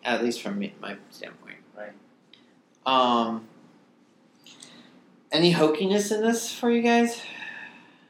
At 0.04 0.24
least 0.24 0.40
from 0.40 0.58
me, 0.58 0.74
my 0.80 0.96
standpoint. 1.10 1.58
Right. 1.76 1.92
um, 2.86 3.46
any 5.32 5.52
hokiness 5.52 6.14
in 6.14 6.22
this 6.22 6.52
for 6.52 6.70
you 6.70 6.82
guys? 6.82 7.20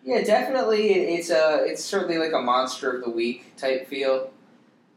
Yeah, 0.05 0.23
definitely. 0.23 0.93
It's 0.93 1.31
a 1.31 1.65
it's 1.65 1.85
certainly 1.85 2.19
like 2.19 2.33
a 2.33 2.41
monster 2.41 2.91
of 2.91 3.05
the 3.05 3.11
week 3.11 3.57
type 3.57 3.89
feel, 3.89 4.31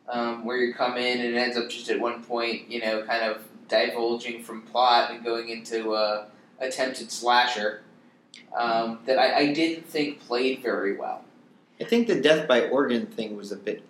um, 0.09 0.43
where 0.45 0.57
you 0.57 0.73
come 0.73 0.97
in 0.97 1.21
and 1.21 1.35
it 1.35 1.37
ends 1.37 1.57
up 1.57 1.69
just 1.69 1.89
at 1.89 1.99
one 1.99 2.23
point, 2.23 2.69
you 2.69 2.81
know, 2.81 3.03
kind 3.03 3.23
of 3.23 3.43
divulging 3.67 4.43
from 4.43 4.63
plot 4.63 5.11
and 5.11 5.23
going 5.23 5.49
into 5.49 5.93
a 5.93 6.27
attempted 6.59 7.11
slasher 7.11 7.83
um, 8.55 8.99
that 9.05 9.19
I, 9.19 9.37
I 9.37 9.53
didn't 9.53 9.85
think 9.85 10.21
played 10.21 10.61
very 10.61 10.97
well. 10.97 11.23
I 11.79 11.83
think 11.83 12.07
the 12.07 12.19
death 12.19 12.47
by 12.47 12.69
organ 12.69 13.05
thing 13.05 13.35
was 13.35 13.51
a 13.51 13.57
bit 13.57 13.83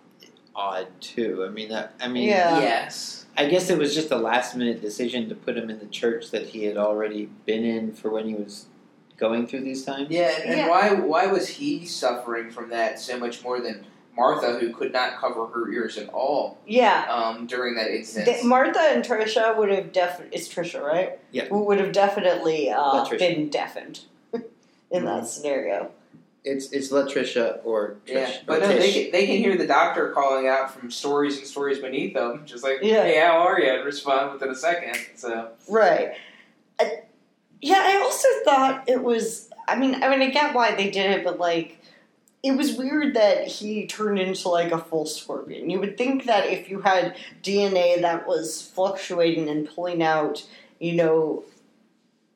odd 0.55 0.87
too. 0.99 1.45
I 1.47 1.49
mean, 1.49 1.69
that, 1.69 1.93
I 2.01 2.07
mean, 2.07 2.29
Yeah. 2.29 2.59
Yes. 2.59 3.24
I 3.37 3.47
guess 3.47 3.69
it 3.69 3.77
was 3.77 3.93
just 3.93 4.11
a 4.11 4.17
last 4.17 4.55
minute 4.55 4.81
decision 4.81 5.29
to 5.29 5.35
put 5.35 5.57
him 5.57 5.69
in 5.69 5.79
the 5.79 5.87
church 5.87 6.31
that 6.31 6.47
he 6.47 6.65
had 6.65 6.77
already 6.77 7.29
been 7.45 7.63
in 7.63 7.93
for 7.93 8.09
when 8.09 8.27
he 8.27 8.35
was 8.35 8.65
going 9.17 9.47
through 9.47 9.61
these 9.61 9.83
times. 9.83 10.07
Yeah, 10.09 10.31
and, 10.35 10.43
and 10.45 10.57
Yeah. 10.57 10.69
why 10.69 10.93
why 10.93 11.27
was 11.27 11.47
he 11.47 11.85
suffering 11.85 12.49
from 12.51 12.69
that 12.69 12.99
so 12.99 13.17
much 13.17 13.43
more 13.43 13.59
than 13.59 13.85
Martha, 14.15 14.57
who 14.59 14.73
could 14.73 14.93
not 14.93 15.17
cover 15.17 15.47
her 15.47 15.69
ears 15.71 15.97
at 15.97 16.07
all 16.09 16.57
yeah. 16.65 17.05
um, 17.09 17.47
during 17.47 17.75
that 17.75 17.91
instance? 17.91 18.25
Th- 18.25 18.43
Martha 18.45 18.79
and 18.79 19.03
Trisha 19.03 19.57
would 19.57 19.69
have 19.69 19.91
definitely. 19.91 20.37
It's 20.37 20.47
Trisha, 20.47 20.81
right? 20.81 21.19
Yeah. 21.31 21.45
Who 21.45 21.63
would 21.65 21.79
have 21.79 21.91
definitely 21.91 22.69
uh, 22.69 23.05
been 23.17 23.49
deafened 23.49 24.01
in 24.91 25.05
that 25.05 25.27
scenario. 25.27 25.91
It's 26.45 26.71
it's 26.71 26.91
Latricia 26.91 27.59
or 27.63 27.97
Trish. 28.05 28.13
Yeah, 28.13 28.29
or 28.29 28.43
but 28.45 28.61
no, 28.61 28.67
they 28.67 28.93
can, 28.93 29.11
they 29.11 29.25
can 29.25 29.37
hear 29.37 29.57
the 29.57 29.65
doctor 29.67 30.09
calling 30.11 30.47
out 30.47 30.71
from 30.73 30.91
stories 30.91 31.37
and 31.39 31.47
stories 31.47 31.79
beneath 31.79 32.13
them, 32.13 32.43
just 32.45 32.63
like, 32.63 32.79
Yeah. 32.81 33.03
"Hey, 33.03 33.19
how 33.19 33.39
are 33.39 33.59
you?" 33.59 33.69
and 33.69 33.83
respond 33.83 34.31
within 34.33 34.49
a 34.49 34.55
second. 34.55 34.95
So 35.15 35.49
Right. 35.67 36.13
Uh, 36.79 36.85
yeah, 37.61 37.81
I 37.83 37.97
also 37.97 38.27
thought 38.43 38.83
it 38.87 39.01
was. 39.03 39.49
I 39.67 39.75
mean, 39.75 40.03
I 40.03 40.09
mean, 40.09 40.21
I 40.21 40.29
get 40.29 40.53
why 40.53 40.75
they 40.75 40.91
did 40.91 41.09
it, 41.09 41.23
but 41.23 41.39
like, 41.39 41.79
it 42.43 42.51
was 42.55 42.75
weird 42.77 43.15
that 43.15 43.47
he 43.47 43.87
turned 43.87 44.19
into 44.19 44.49
like 44.49 44.71
a 44.71 44.77
full 44.77 45.07
scorpion. 45.07 45.71
You 45.71 45.79
would 45.79 45.97
think 45.97 46.25
that 46.25 46.45
if 46.45 46.69
you 46.69 46.81
had 46.81 47.15
DNA 47.41 47.99
that 48.01 48.27
was 48.27 48.61
fluctuating 48.61 49.49
and 49.49 49.67
pulling 49.67 50.03
out, 50.03 50.45
you 50.79 50.93
know, 50.93 51.43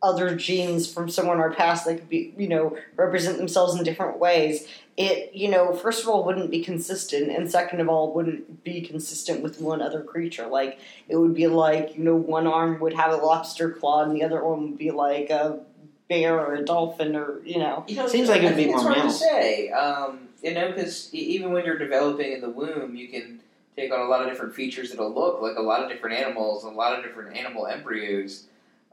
other 0.01 0.35
genes 0.35 0.91
from 0.91 1.09
somewhere 1.09 1.35
in 1.35 1.41
our 1.41 1.51
past 1.53 1.85
that 1.85 1.95
could 1.95 2.09
be, 2.09 2.33
you 2.37 2.47
know, 2.47 2.77
represent 2.95 3.37
themselves 3.37 3.75
in 3.75 3.83
different 3.83 4.17
ways, 4.17 4.67
it, 4.95 5.33
you 5.33 5.49
know, 5.49 5.73
first 5.73 6.01
of 6.03 6.09
all, 6.09 6.23
wouldn't 6.25 6.51
be 6.51 6.63
consistent, 6.63 7.29
and 7.31 7.49
second 7.49 7.79
of 7.81 7.89
all, 7.89 8.13
wouldn't 8.13 8.63
be 8.63 8.81
consistent 8.81 9.41
with 9.41 9.61
one 9.61 9.81
other 9.81 10.01
creature. 10.03 10.47
Like, 10.47 10.79
it 11.07 11.17
would 11.17 11.33
be 11.33 11.47
like, 11.47 11.97
you 11.97 12.03
know, 12.03 12.15
one 12.15 12.47
arm 12.47 12.79
would 12.79 12.93
have 12.93 13.11
a 13.11 13.17
lobster 13.17 13.71
claw 13.71 14.03
and 14.03 14.15
the 14.15 14.23
other 14.23 14.43
one 14.43 14.61
would 14.71 14.77
be 14.77 14.91
like 14.91 15.29
a 15.29 15.59
bear 16.09 16.39
or 16.39 16.55
a 16.55 16.65
dolphin 16.65 17.15
or 17.15 17.39
you 17.43 17.59
know. 17.59 17.85
You 17.87 17.97
know, 17.97 18.07
Seems 18.07 18.29
like 18.29 18.41
it 18.41 18.45
would 18.45 18.57
be 18.57 18.63
think 18.65 18.75
it's 18.75 18.83
more 18.83 18.93
hard 18.93 18.97
mammal. 18.97 19.13
to 19.13 19.19
say. 19.19 19.69
Um, 19.69 20.29
you 20.41 20.53
know, 20.53 20.69
because 20.69 21.13
even 21.13 21.51
when 21.51 21.65
you're 21.65 21.77
developing 21.77 22.31
in 22.33 22.41
the 22.41 22.49
womb, 22.49 22.95
you 22.95 23.09
can 23.09 23.41
take 23.75 23.91
on 23.93 23.99
a 23.99 24.05
lot 24.05 24.21
of 24.21 24.29
different 24.29 24.55
features 24.55 24.91
that'll 24.91 25.13
look 25.13 25.41
like 25.41 25.57
a 25.57 25.61
lot 25.61 25.83
of 25.83 25.89
different 25.89 26.17
animals, 26.17 26.63
a 26.63 26.69
lot 26.69 26.97
of 26.97 27.03
different 27.03 27.37
animal 27.37 27.67
embryos 27.67 28.45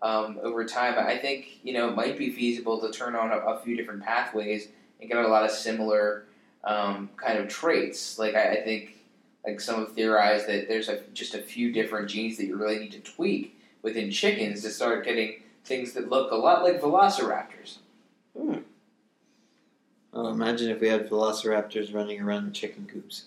um, 0.03 0.39
over 0.43 0.65
time. 0.65 0.95
I 0.99 1.17
think 1.17 1.61
you 1.63 1.73
know 1.73 1.89
it 1.89 1.97
might 1.97 2.19
be 2.19 2.31
feasible 2.31 2.81
to 2.81 2.91
turn 2.91 3.15
on 3.15 3.31
a, 3.31 3.37
a 3.37 3.61
few 3.61 3.77
different 3.77 4.03
pathways 4.03 4.69
and 5.01 5.11
get 5.11 5.19
a 5.19 5.29
lot 5.29 5.45
of 5.45 5.51
similar 5.51 6.25
um, 6.65 7.11
kind 7.17 7.39
of 7.39 7.49
traits. 7.49 8.19
Like 8.19 8.35
I, 8.35 8.53
I 8.53 8.63
think, 8.63 8.97
like 9.45 9.61
some 9.61 9.81
have 9.81 9.93
theorized 9.93 10.49
that 10.49 10.69
there's 10.69 10.89
a, 10.89 11.01
just 11.15 11.35
a 11.35 11.39
few 11.39 11.73
different 11.73 12.09
genes 12.09 12.37
that 12.39 12.47
you 12.47 12.57
really 12.57 12.79
need 12.79 12.93
to 12.93 13.01
tweak 13.01 13.59
within 13.83 14.11
chickens 14.11 14.63
to 14.63 14.71
start 14.71 15.05
getting 15.05 15.43
things 15.65 15.93
that 15.93 16.09
look 16.09 16.31
a 16.31 16.37
lot 16.37 16.63
like 16.63 16.81
velociraptors. 16.81 17.79
Oh, 20.13 20.29
imagine 20.29 20.71
if 20.71 20.81
we 20.81 20.89
had 20.89 21.09
velociraptors 21.11 21.95
running 21.95 22.21
around 22.21 22.53
chicken 22.55 22.89
coops. 22.91 23.25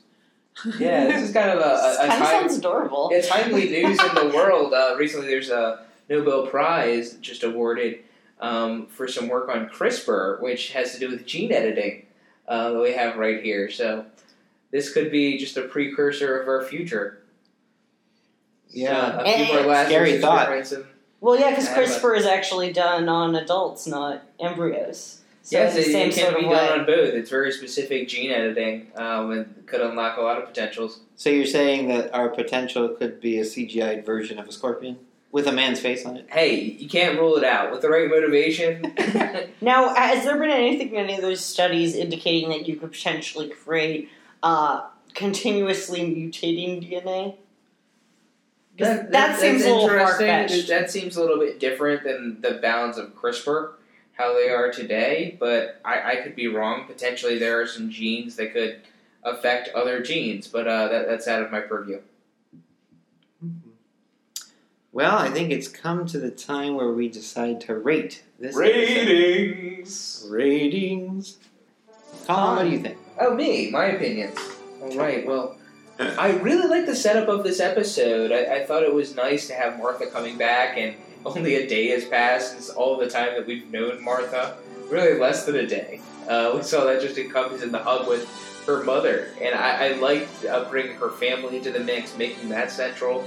Yeah, 0.78 1.06
this 1.06 1.30
is 1.30 1.34
kind 1.34 1.52
of 1.52 1.60
a, 1.60 1.62
a, 1.62 1.94
a 1.94 1.98
kind 1.98 2.12
of 2.12 2.18
time, 2.18 2.42
sounds 2.42 2.58
adorable. 2.58 3.10
yeah, 3.14 3.22
timely 3.22 3.70
news 3.70 4.00
in 4.00 4.16
the 4.16 4.32
world. 4.36 4.74
Uh, 4.74 4.96
recently, 4.98 5.28
there's 5.28 5.50
a 5.50 5.86
Nobel 6.10 6.48
Prize 6.48 7.14
just 7.16 7.44
awarded 7.44 8.00
um, 8.40 8.88
for 8.88 9.08
some 9.08 9.28
work 9.28 9.50
on 9.50 9.70
CRISPR, 9.70 10.42
which 10.42 10.72
has 10.72 10.94
to 10.94 11.00
do 11.00 11.10
with 11.10 11.26
gene 11.26 11.52
editing 11.52 12.06
uh, 12.48 12.72
that 12.72 12.80
we 12.82 12.94
have 12.94 13.18
right 13.18 13.44
here. 13.44 13.70
So 13.70 14.06
this 14.72 14.92
could 14.92 15.12
be 15.12 15.38
just 15.38 15.58
a 15.58 15.64
precursor 15.64 16.40
of 16.40 16.48
our 16.48 16.64
future. 16.64 17.22
Yeah. 18.70 19.18
So, 19.18 19.24
a 19.26 19.38
few 19.38 19.54
more 19.54 19.66
last 19.66 19.88
scary 19.88 20.20
thought. 20.20 20.50
Well, 21.22 21.38
yeah, 21.40 21.50
because 21.50 21.68
I 21.68 21.72
have 21.72 21.84
a- 21.84 21.88
CRISPR 21.88 22.18
is 22.18 22.26
actually 22.26 22.72
done 22.72 23.10
on 23.10 23.36
adults, 23.36 23.88
not 23.88 24.24
embryos. 24.40 25.22
So 25.42 25.58
yes, 25.58 25.76
it's 25.76 25.88
it, 25.88 25.88
the 25.88 25.94
same 25.94 26.10
it 26.10 26.16
can 26.16 26.24
sort 26.26 26.38
be 26.38 26.46
of 26.46 26.52
way. 26.52 26.58
done 26.58 26.80
on 26.82 26.86
both. 26.86 27.14
It's 27.14 27.30
very 27.30 27.52
specific 27.52 28.08
gene 28.08 28.30
editing 28.30 28.88
um, 28.96 29.32
and 29.32 29.66
could 29.66 29.82
unlock 29.82 30.18
a 30.18 30.22
lot 30.22 30.38
of 30.38 30.46
potentials. 30.48 31.00
So 31.16 31.30
you're 31.30 31.46
saying 31.46 31.88
that 31.88 32.14
our 32.14 32.30
potential 32.30 32.90
could 32.90 33.20
be 33.20 33.40
a 33.40 33.44
CGI 33.44 34.06
version 34.06 34.38
of 34.38 34.48
a 34.48 34.52
scorpion 34.52 35.00
with 35.32 35.48
a 35.48 35.52
man's 35.52 35.80
face 35.80 36.06
on 36.06 36.18
it? 36.18 36.28
Hey, 36.30 36.62
you 36.62 36.90
can't 36.90 37.20
rule 37.20 37.36
it 37.36 37.44
out 37.44 37.72
with 37.72 37.82
the 37.82 37.90
right 37.90 38.10
motivation. 38.10 38.96
Now, 39.62 39.94
has 39.94 40.24
there 40.24 40.40
been 40.40 40.50
anything 40.50 40.90
in 40.90 40.96
any 40.96 41.16
of 41.16 41.22
those 41.22 41.44
studies 41.44 41.94
indicating 41.94 42.50
that 42.50 42.66
you 42.66 42.78
could 42.78 42.94
potentially 42.94 43.50
create 43.50 44.10
uh, 44.42 44.88
continuously 45.14 46.00
mutating 46.00 46.82
DNA? 46.82 47.36
that, 48.78 49.40
seems 49.40 49.66
a 49.66 49.74
little 49.74 49.90
far 49.90 50.18
fetched. 50.18 50.70
That 50.70 50.90
seems 50.90 51.18
a 51.18 51.22
little 51.22 51.40
bit 51.40 51.60
different 51.60 52.04
than 52.04 52.40
the 52.42 52.60
bounds 52.62 52.98
of 52.98 53.14
CRISPR, 53.16 53.74
how 54.14 54.34
they 54.34 54.50
are 54.50 54.72
today. 54.72 55.36
But 55.40 55.82
I, 55.84 56.12
I 56.12 56.16
could 56.18 56.36
be 56.36 56.48
wrong. 56.48 56.86
Potentially, 56.88 57.38
there 57.38 57.62
are 57.62 57.68
some 57.68 57.90
genes 57.90 58.38
that 58.38 58.54
could 58.54 58.82
affect 59.24 59.70
other 59.76 60.02
genes, 60.02 60.48
but 60.48 60.68
uh, 60.68 60.88
that, 60.88 61.08
that's 61.08 61.28
out 61.28 61.42
of 61.42 61.52
my 61.52 61.60
purview. 61.60 62.00
Well, 64.92 65.18
I 65.18 65.30
think 65.30 65.52
it's 65.52 65.68
come 65.68 66.08
to 66.08 66.20
the 66.20 66.32
time 66.32 66.74
where 66.74 66.92
we 66.92 67.10
decide 67.10 67.62
to 67.62 67.76
rate 67.76 68.24
this 68.40 68.58
episode. 68.58 68.60
Ratings. 68.60 70.26
ratings. 70.28 71.38
Colin, 72.26 72.56
what 72.56 72.64
do 72.64 72.70
you 72.72 72.80
think? 72.80 72.98
Oh, 73.20 73.36
me, 73.36 73.70
my 73.70 73.86
opinions. 73.86 74.38
All 74.82 74.96
right. 74.98 75.28
Well, 75.28 75.58
I 76.00 76.32
really 76.38 76.68
like 76.68 76.88
the 76.88 76.96
setup 76.96 77.28
of 77.28 77.44
this 77.44 77.60
episode. 77.60 78.32
I, 78.32 78.62
I 78.62 78.66
thought 78.66 78.82
it 78.82 78.94
was 78.94 79.16
nice 79.16 79.48
to 79.48 79.54
have 79.54 79.78
Martha 79.78 80.08
coming 80.08 80.38
back, 80.38 80.78
and 80.78 80.96
only 81.24 81.56
a 81.56 81.68
day 81.68 81.90
has 81.90 82.06
passed 82.06 82.54
since 82.54 82.70
all 82.70 82.98
the 82.98 83.10
time 83.10 83.36
that 83.36 83.46
we've 83.46 83.70
known 83.70 84.04
Martha. 84.04 84.58
Really, 84.90 85.20
less 85.20 85.46
than 85.46 85.58
a 85.58 85.68
day. 85.68 86.02
Uh, 86.28 86.54
we 86.56 86.64
saw 86.64 86.86
that 86.86 87.02
just 87.02 87.18
in 87.18 87.28
encompassed 87.28 87.64
in 87.64 87.72
the 87.72 87.84
hub 87.84 88.08
with 88.08 88.28
her 88.66 88.84
mother, 88.84 89.34
and 89.40 89.54
I, 89.54 89.88
I 89.88 89.92
liked 89.98 90.46
uh, 90.46 90.68
bringing 90.70 90.96
her 90.96 91.10
family 91.12 91.58
into 91.58 91.72
the 91.72 91.80
mix, 91.80 92.18
making 92.18 92.50
that 92.50 92.72
central. 92.72 93.24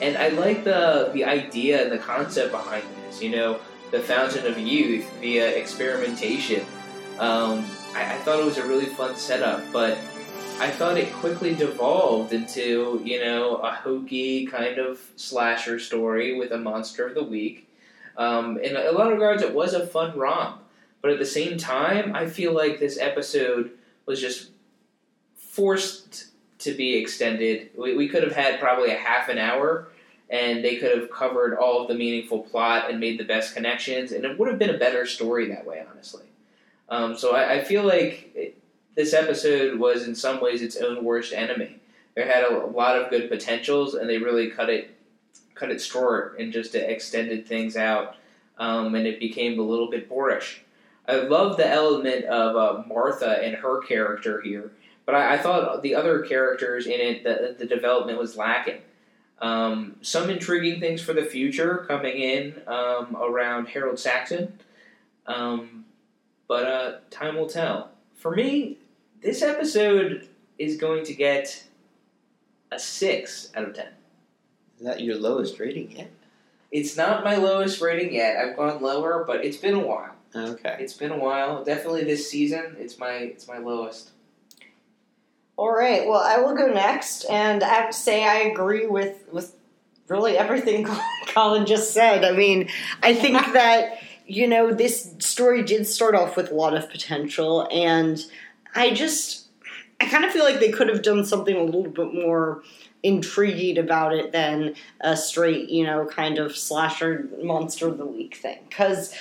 And 0.00 0.16
I 0.16 0.28
like 0.28 0.64
the 0.64 1.10
the 1.12 1.24
idea 1.24 1.82
and 1.82 1.92
the 1.92 1.98
concept 1.98 2.50
behind 2.50 2.84
this. 3.06 3.22
You 3.22 3.30
know, 3.30 3.60
the 3.90 4.00
fountain 4.00 4.46
of 4.46 4.58
youth 4.58 5.08
via 5.20 5.48
experimentation. 5.56 6.64
Um, 7.18 7.64
I, 7.94 8.14
I 8.14 8.18
thought 8.18 8.40
it 8.40 8.44
was 8.44 8.58
a 8.58 8.66
really 8.66 8.86
fun 8.86 9.16
setup, 9.16 9.62
but 9.72 9.96
I 10.58 10.70
thought 10.70 10.96
it 10.96 11.12
quickly 11.14 11.54
devolved 11.54 12.32
into, 12.32 13.00
you 13.04 13.20
know, 13.20 13.56
a 13.56 13.72
hokey 13.72 14.46
kind 14.46 14.78
of 14.78 15.00
slasher 15.16 15.78
story 15.78 16.38
with 16.38 16.52
a 16.52 16.58
monster 16.58 17.06
of 17.06 17.14
the 17.14 17.24
week. 17.24 17.68
Um, 18.16 18.58
in 18.58 18.76
a 18.76 18.92
lot 18.92 19.08
of 19.08 19.14
regards, 19.14 19.42
it 19.42 19.52
was 19.52 19.74
a 19.74 19.86
fun 19.86 20.16
romp, 20.16 20.62
but 21.02 21.10
at 21.10 21.18
the 21.18 21.26
same 21.26 21.58
time, 21.58 22.14
I 22.14 22.26
feel 22.26 22.52
like 22.52 22.78
this 22.78 22.98
episode 22.98 23.72
was 24.06 24.20
just 24.20 24.50
forced 25.36 26.26
to 26.64 26.72
be 26.72 26.96
extended. 26.96 27.70
We, 27.76 27.96
we 27.96 28.08
could 28.08 28.22
have 28.22 28.34
had 28.34 28.60
probably 28.60 28.90
a 28.90 28.98
half 28.98 29.28
an 29.28 29.38
hour, 29.38 29.88
and 30.30 30.64
they 30.64 30.76
could 30.76 30.96
have 30.96 31.10
covered 31.10 31.56
all 31.56 31.82
of 31.82 31.88
the 31.88 31.94
meaningful 31.94 32.40
plot 32.40 32.90
and 32.90 32.98
made 32.98 33.18
the 33.18 33.24
best 33.24 33.54
connections, 33.54 34.12
and 34.12 34.24
it 34.24 34.38
would 34.38 34.48
have 34.48 34.58
been 34.58 34.74
a 34.74 34.78
better 34.78 35.06
story 35.06 35.48
that 35.48 35.66
way, 35.66 35.84
honestly. 35.90 36.24
Um, 36.88 37.16
so 37.16 37.34
I, 37.34 37.54
I 37.54 37.64
feel 37.64 37.84
like 37.84 38.30
it, 38.34 38.58
this 38.94 39.14
episode 39.14 39.78
was 39.78 40.06
in 40.06 40.14
some 40.14 40.40
ways 40.40 40.62
its 40.62 40.76
own 40.76 41.04
worst 41.04 41.32
enemy. 41.32 41.76
There 42.14 42.26
had 42.26 42.44
a, 42.44 42.66
lot 42.66 42.96
of 42.96 43.10
good 43.10 43.28
potentials, 43.28 43.94
and 43.94 44.08
they 44.08 44.18
really 44.18 44.50
cut 44.50 44.70
it 44.70 44.90
cut 45.54 45.70
it 45.70 45.80
short 45.80 46.36
and 46.40 46.52
just 46.52 46.74
extended 46.74 47.46
things 47.46 47.76
out, 47.76 48.16
um, 48.58 48.94
and 48.94 49.06
it 49.06 49.20
became 49.20 49.58
a 49.58 49.62
little 49.62 49.88
bit 49.88 50.08
boorish. 50.08 50.64
I 51.06 51.16
love 51.16 51.56
the 51.56 51.68
element 51.68 52.24
of 52.24 52.56
uh, 52.56 52.82
Martha 52.88 53.42
and 53.42 53.54
her 53.56 53.80
character 53.82 54.40
here, 54.40 54.72
but 55.06 55.14
I, 55.14 55.34
I 55.34 55.38
thought 55.38 55.82
the 55.82 55.94
other 55.94 56.20
characters 56.20 56.86
in 56.86 57.00
it, 57.00 57.24
the, 57.24 57.54
the 57.58 57.66
development 57.66 58.18
was 58.18 58.36
lacking. 58.36 58.80
Um, 59.40 59.96
some 60.00 60.30
intriguing 60.30 60.80
things 60.80 61.02
for 61.02 61.12
the 61.12 61.24
future 61.24 61.84
coming 61.88 62.16
in 62.16 62.62
um, 62.66 63.16
around 63.16 63.66
Harold 63.66 63.98
Saxon, 63.98 64.58
um, 65.26 65.84
but 66.48 66.66
uh, 66.66 66.92
time 67.10 67.36
will 67.36 67.48
tell. 67.48 67.90
For 68.14 68.34
me, 68.34 68.78
this 69.20 69.42
episode 69.42 70.28
is 70.58 70.76
going 70.76 71.04
to 71.04 71.14
get 71.14 71.64
a 72.70 72.78
6 72.78 73.52
out 73.54 73.64
of 73.64 73.74
10. 73.74 73.86
Is 74.78 74.84
that 74.84 75.00
your 75.00 75.16
lowest 75.16 75.58
rating 75.58 75.90
yet? 75.92 76.10
It's 76.70 76.96
not 76.96 77.24
my 77.24 77.36
lowest 77.36 77.80
rating 77.80 78.14
yet. 78.14 78.36
I've 78.36 78.56
gone 78.56 78.82
lower, 78.82 79.24
but 79.26 79.44
it's 79.44 79.56
been 79.56 79.74
a 79.74 79.86
while. 79.86 80.14
Okay. 80.34 80.76
It's 80.80 80.94
been 80.94 81.12
a 81.12 81.18
while. 81.18 81.62
Definitely 81.62 82.04
this 82.04 82.28
season, 82.28 82.76
it's 82.78 82.98
my 82.98 83.12
it's 83.12 83.46
my 83.46 83.58
lowest. 83.58 84.10
All 85.56 85.72
right. 85.72 86.06
Well, 86.06 86.20
I 86.20 86.38
will 86.38 86.54
go 86.54 86.66
next, 86.66 87.24
and 87.24 87.62
I 87.62 87.68
have 87.68 87.90
to 87.90 87.96
say 87.96 88.24
I 88.24 88.50
agree 88.50 88.86
with 88.86 89.24
with 89.32 89.54
really 90.08 90.36
everything 90.36 90.86
Colin 91.28 91.66
just 91.66 91.92
said. 91.92 92.24
I 92.24 92.32
mean, 92.32 92.68
I 93.02 93.14
think 93.14 93.36
that 93.52 93.98
you 94.26 94.48
know 94.48 94.72
this 94.72 95.14
story 95.18 95.62
did 95.62 95.86
start 95.86 96.14
off 96.14 96.36
with 96.36 96.50
a 96.50 96.54
lot 96.54 96.74
of 96.74 96.90
potential, 96.90 97.68
and 97.70 98.24
I 98.74 98.90
just 98.92 99.46
I 100.00 100.06
kind 100.06 100.24
of 100.24 100.32
feel 100.32 100.44
like 100.44 100.60
they 100.60 100.70
could 100.70 100.88
have 100.88 101.02
done 101.02 101.24
something 101.24 101.56
a 101.56 101.62
little 101.62 101.90
bit 101.90 102.12
more 102.12 102.62
intrigued 103.04 103.78
about 103.78 104.14
it 104.14 104.32
than 104.32 104.74
a 105.02 105.16
straight, 105.16 105.68
you 105.68 105.84
know, 105.84 106.06
kind 106.06 106.38
of 106.38 106.56
slasher 106.56 107.28
monster 107.42 107.86
of 107.86 107.98
the 107.98 108.06
week 108.06 108.36
thing. 108.36 108.58
Because 108.68 109.14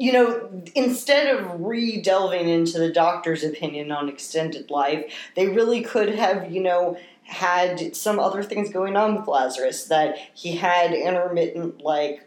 you 0.00 0.12
know, 0.12 0.48
instead 0.74 1.36
of 1.36 1.60
re 1.60 2.00
delving 2.00 2.48
into 2.48 2.78
the 2.78 2.90
doctor's 2.90 3.44
opinion 3.44 3.92
on 3.92 4.08
extended 4.08 4.70
life, 4.70 5.12
they 5.36 5.46
really 5.46 5.82
could 5.82 6.08
have, 6.08 6.50
you 6.50 6.62
know, 6.62 6.98
had 7.24 7.94
some 7.94 8.18
other 8.18 8.42
things 8.42 8.70
going 8.70 8.96
on 8.96 9.14
with 9.14 9.28
Lazarus. 9.28 9.84
That 9.84 10.16
he 10.32 10.56
had 10.56 10.94
intermittent, 10.94 11.82
like, 11.82 12.26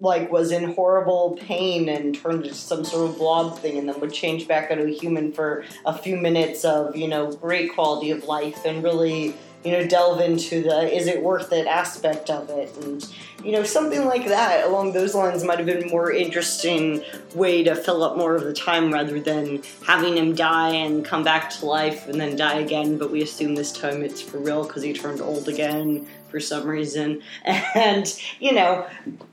like 0.00 0.32
was 0.32 0.50
in 0.50 0.74
horrible 0.74 1.38
pain 1.40 1.88
and 1.88 2.16
turned 2.16 2.42
into 2.42 2.54
some 2.56 2.84
sort 2.84 3.08
of 3.08 3.16
blob 3.16 3.60
thing, 3.60 3.78
and 3.78 3.88
then 3.88 4.00
would 4.00 4.12
change 4.12 4.48
back 4.48 4.72
into 4.72 4.86
a 4.86 4.90
human 4.90 5.30
for 5.32 5.64
a 5.86 5.96
few 5.96 6.16
minutes 6.16 6.64
of, 6.64 6.96
you 6.96 7.06
know, 7.06 7.30
great 7.30 7.72
quality 7.74 8.10
of 8.10 8.24
life, 8.24 8.64
and 8.64 8.82
really, 8.82 9.36
you 9.64 9.72
know, 9.72 9.86
delve 9.86 10.20
into 10.20 10.62
the 10.62 10.94
is 10.94 11.06
it 11.06 11.22
worth 11.22 11.52
it 11.52 11.66
aspect 11.66 12.30
of 12.30 12.50
it, 12.50 12.74
and 12.82 13.06
you 13.44 13.52
know, 13.52 13.62
something 13.62 14.06
like 14.06 14.26
that 14.28 14.64
along 14.66 14.92
those 14.92 15.14
lines 15.14 15.44
might 15.44 15.58
have 15.58 15.66
been 15.66 15.84
a 15.84 15.88
more 15.88 16.10
interesting 16.10 17.02
way 17.34 17.62
to 17.62 17.74
fill 17.74 18.02
up 18.02 18.16
more 18.16 18.34
of 18.34 18.44
the 18.44 18.54
time 18.54 18.92
rather 18.92 19.20
than 19.20 19.62
having 19.86 20.16
him 20.16 20.34
die 20.34 20.70
and 20.70 21.04
come 21.04 21.22
back 21.22 21.50
to 21.50 21.66
life 21.66 22.08
and 22.08 22.20
then 22.20 22.36
die 22.36 22.58
again. 22.60 22.96
But 22.96 23.10
we 23.10 23.22
assume 23.22 23.54
this 23.54 23.72
time 23.72 24.02
it's 24.02 24.22
for 24.22 24.38
real 24.38 24.64
because 24.64 24.82
he 24.82 24.94
turned 24.94 25.20
old 25.20 25.48
again 25.48 26.06
for 26.30 26.40
some 26.40 26.66
reason. 26.66 27.22
And, 27.74 28.06
you 28.40 28.52
know, 28.52 28.86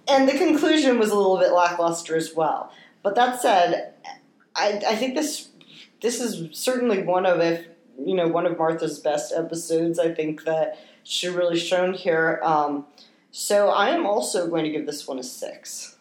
and 0.08 0.28
the 0.28 0.38
conclusion 0.38 1.00
was 1.00 1.12
a 1.12 1.16
little 1.16 1.38
bit 1.38 1.52
lackluster 1.52 2.16
as 2.16 2.34
well. 2.36 2.74
But 3.04 3.16
that 3.16 3.42
said, 3.42 3.94
I, 4.56 4.82
I 4.88 4.96
think 4.96 5.16
this 5.16 5.50
this 6.02 6.20
is 6.20 6.58
certainly 6.58 7.04
one 7.04 7.26
of 7.26 7.40
if 7.40 7.66
you 8.06 8.16
know 8.16 8.28
one 8.28 8.46
of 8.46 8.58
Martha's 8.58 9.00
best 9.00 9.34
episodes. 9.34 10.00
I 10.00 10.14
think 10.14 10.44
that 10.46 10.78
she 11.04 11.28
really 11.28 11.58
shown 11.58 11.94
here. 11.94 12.40
Um, 12.44 12.86
so 13.32 13.70
I 13.70 13.90
am 13.90 14.06
also 14.06 14.48
going 14.48 14.66
to 14.66 14.72
give 14.72 14.86
this 14.86 15.08
one 15.08 15.20
a 15.20 15.24
six. 15.24 15.98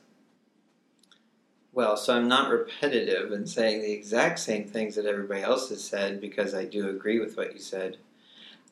Well, 1.73 1.97
so 1.97 2.17
I'm 2.17 2.27
not 2.27 2.51
repetitive 2.51 3.31
in 3.31 3.47
saying 3.47 3.81
the 3.81 3.93
exact 3.93 4.41
same 4.41 4.65
things 4.65 4.97
that 4.97 5.07
everybody 5.07 5.43
else 5.43 5.69
has 5.69 5.83
said 5.85 6.21
because 6.21 6.53
I 6.53 6.65
do 6.65 6.89
agree 6.89 7.21
with 7.21 7.37
what 7.37 7.53
you 7.53 7.61
said. 7.61 7.99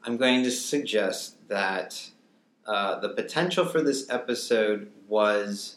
I'm 0.05 0.17
going 0.17 0.43
to 0.43 0.51
suggest 0.51 1.37
that 1.49 2.11
uh, 2.67 2.99
the 2.99 3.09
potential 3.11 3.65
for 3.65 3.81
this 3.81 4.11
episode 4.11 4.91
was 5.07 5.77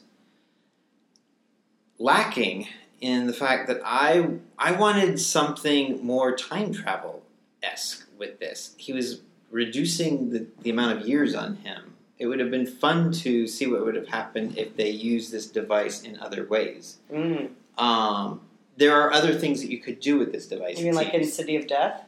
lacking 1.99 2.67
in 2.99 3.27
the 3.27 3.33
fact 3.33 3.67
that 3.67 3.81
I 3.83 4.37
I 4.57 4.71
wanted 4.73 5.19
something 5.19 6.03
more 6.03 6.35
time 6.35 6.73
travel 6.73 7.20
esque 7.63 8.08
with 8.17 8.39
this. 8.39 8.76
He 8.78 8.93
was 8.93 9.21
reducing 9.50 10.30
the, 10.30 10.47
the 10.62 10.69
amount 10.69 11.00
of 11.00 11.08
years 11.08 11.36
on 11.36 11.58
him. 11.58 11.95
It 12.17 12.28
would 12.28 12.39
have 12.39 12.52
been 12.52 12.67
fun 12.67 13.12
to 13.13 13.47
see 13.47 13.67
what 13.67 13.84
would 13.84 13.95
have 13.95 14.08
happened 14.08 14.58
if 14.58 14.76
they 14.76 14.89
used 14.89 15.32
this 15.32 15.47
device 15.47 16.04
in 16.04 16.19
other 16.19 16.45
ways. 16.45 16.97
Mm. 17.12 17.50
Um, 17.78 18.41
there 18.78 19.02
are 19.02 19.12
other 19.12 19.34
things 19.34 19.62
that 19.62 19.71
you 19.71 19.80
could 19.80 20.00
do 20.00 20.19
with 20.19 20.32
this 20.32 20.47
device. 20.47 20.78
You 20.78 20.86
mean 20.86 20.93
like 20.93 21.13
in. 21.13 21.26
City 21.26 21.56
of 21.56 21.67
Death? 21.67 22.04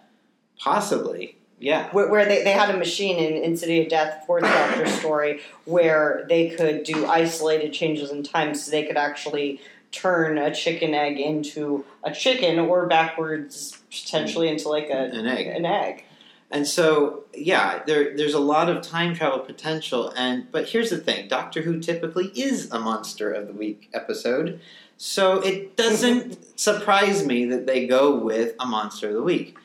possibly? 0.60 1.38
Yeah. 1.60 1.90
Where, 1.92 2.10
where 2.10 2.26
they, 2.26 2.44
they 2.44 2.52
had 2.52 2.74
a 2.74 2.78
machine 2.78 3.18
in, 3.18 3.42
in 3.42 3.56
City 3.56 3.82
of 3.82 3.90
Death, 3.90 4.24
fourth 4.26 4.44
Doctor 4.44 4.88
story, 4.88 5.42
where 5.66 6.26
they 6.28 6.50
could 6.50 6.84
do 6.84 7.06
isolated 7.06 7.74
changes 7.74 8.12
in 8.12 8.24
time 8.24 8.54
so 8.54 8.72
they 8.72 8.84
could 8.84 8.98
actually 8.98 9.62
turn 9.94 10.38
a 10.38 10.54
chicken 10.54 10.94
egg 10.94 11.20
into 11.20 11.86
a 12.04 12.12
chicken 12.12 12.60
or 12.60 12.88
backwards 12.88 13.80
potentially 13.90 14.50
into 14.50 14.68
like 14.68 14.90
a 14.90 15.04
An 15.14 15.26
egg. 15.28 15.48
An 15.48 15.66
egg. 15.66 16.04
And 16.52 16.68
so, 16.68 17.24
yeah, 17.34 17.82
there, 17.88 18.16
there's 18.16 18.36
a 18.36 18.40
lot 18.40 18.70
of 18.70 18.84
time 18.84 19.16
travel 19.16 19.40
potential. 19.40 20.14
And 20.16 20.52
but 20.52 20.68
here's 20.70 20.90
the 20.90 20.98
thing: 20.98 21.28
Doctor 21.28 21.62
Who 21.62 21.80
typically 21.80 22.28
is 22.36 22.70
a 22.72 22.80
monster 22.80 23.32
of 23.32 23.48
the 23.48 23.54
week 23.54 23.90
episode, 23.94 24.60
so 24.98 25.40
it 25.40 25.76
doesn't 25.78 26.38
surprise 26.60 27.26
me 27.26 27.46
that 27.46 27.66
they 27.66 27.88
go 27.88 28.16
with 28.16 28.54
a 28.60 28.66
monster 28.68 29.08
of 29.08 29.16
the 29.16 29.24
week. 29.24 29.58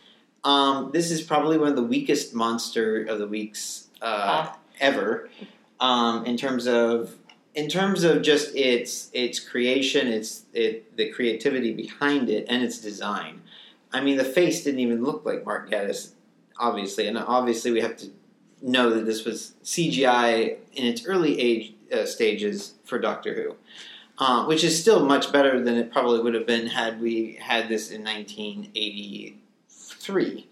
Um, 0.45 0.91
this 0.93 1.11
is 1.11 1.21
probably 1.21 1.59
one 1.59 1.69
of 1.69 1.77
the 1.77 1.83
weakest 1.83 2.33
monster 2.35 3.03
of 3.05 3.19
the 3.19 3.27
weeks 3.27 3.89
uh, 4.01 4.47
Ah. 4.47 4.59
ever, 4.81 5.29
um, 5.81 6.25
in 6.25 6.39
terms 6.39 6.67
of 6.67 7.15
in 7.59 7.69
terms 7.69 8.05
of 8.05 8.23
just 8.23 8.55
its 8.55 9.11
its 9.13 9.41
creation, 9.41 10.07
its 10.07 10.45
it 10.55 10.97
the 10.97 11.11
creativity 11.11 11.73
behind 11.73 12.31
it, 12.31 12.47
and 12.49 12.63
its 12.63 12.79
design. 12.79 13.43
I 13.93 14.01
mean, 14.01 14.17
the 14.17 14.25
face 14.25 14.65
didn't 14.65 14.81
even 14.81 15.03
look 15.03 15.25
like 15.25 15.45
Mark 15.45 15.71
Gatiss 15.71 16.13
obviously, 16.59 17.07
and 17.07 17.19
obviously 17.19 17.71
we 17.71 17.81
have 17.81 17.97
to 17.97 18.11
know 18.61 18.91
that 18.91 19.07
this 19.07 19.25
was 19.25 19.55
CGI 19.65 20.57
in 20.75 20.85
its 20.85 21.07
early 21.07 21.41
age 21.41 21.73
uh, 21.93 22.05
stages 22.05 22.75
for 22.85 22.99
Doctor 22.99 23.33
Who, 23.35 23.55
uh, 24.19 24.45
which 24.47 24.65
is 24.65 24.81
still 24.81 25.07
much 25.07 25.33
better 25.33 25.63
than 25.63 25.77
it 25.77 25.93
probably 25.93 26.21
would 26.21 26.35
have 26.35 26.47
been 26.47 26.67
had 26.67 27.01
we 27.01 27.39
had 27.41 27.69
this 27.69 27.91
in 27.91 28.05
1983. 28.05 30.49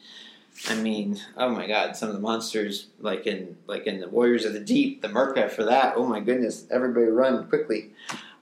I 0.68 0.74
mean, 0.74 1.20
oh 1.36 1.50
my 1.50 1.66
God! 1.66 1.96
Some 1.96 2.08
of 2.08 2.14
the 2.14 2.20
monsters, 2.20 2.88
like 3.00 3.26
in 3.26 3.56
like 3.66 3.86
in 3.86 4.00
the 4.00 4.08
Warriors 4.08 4.44
of 4.44 4.52
the 4.52 4.60
Deep, 4.60 5.02
the 5.02 5.08
Myrka 5.08 5.50
for 5.50 5.64
that. 5.64 5.94
Oh 5.96 6.06
my 6.06 6.20
goodness! 6.20 6.66
Everybody 6.70 7.06
run 7.06 7.46
quickly. 7.48 7.90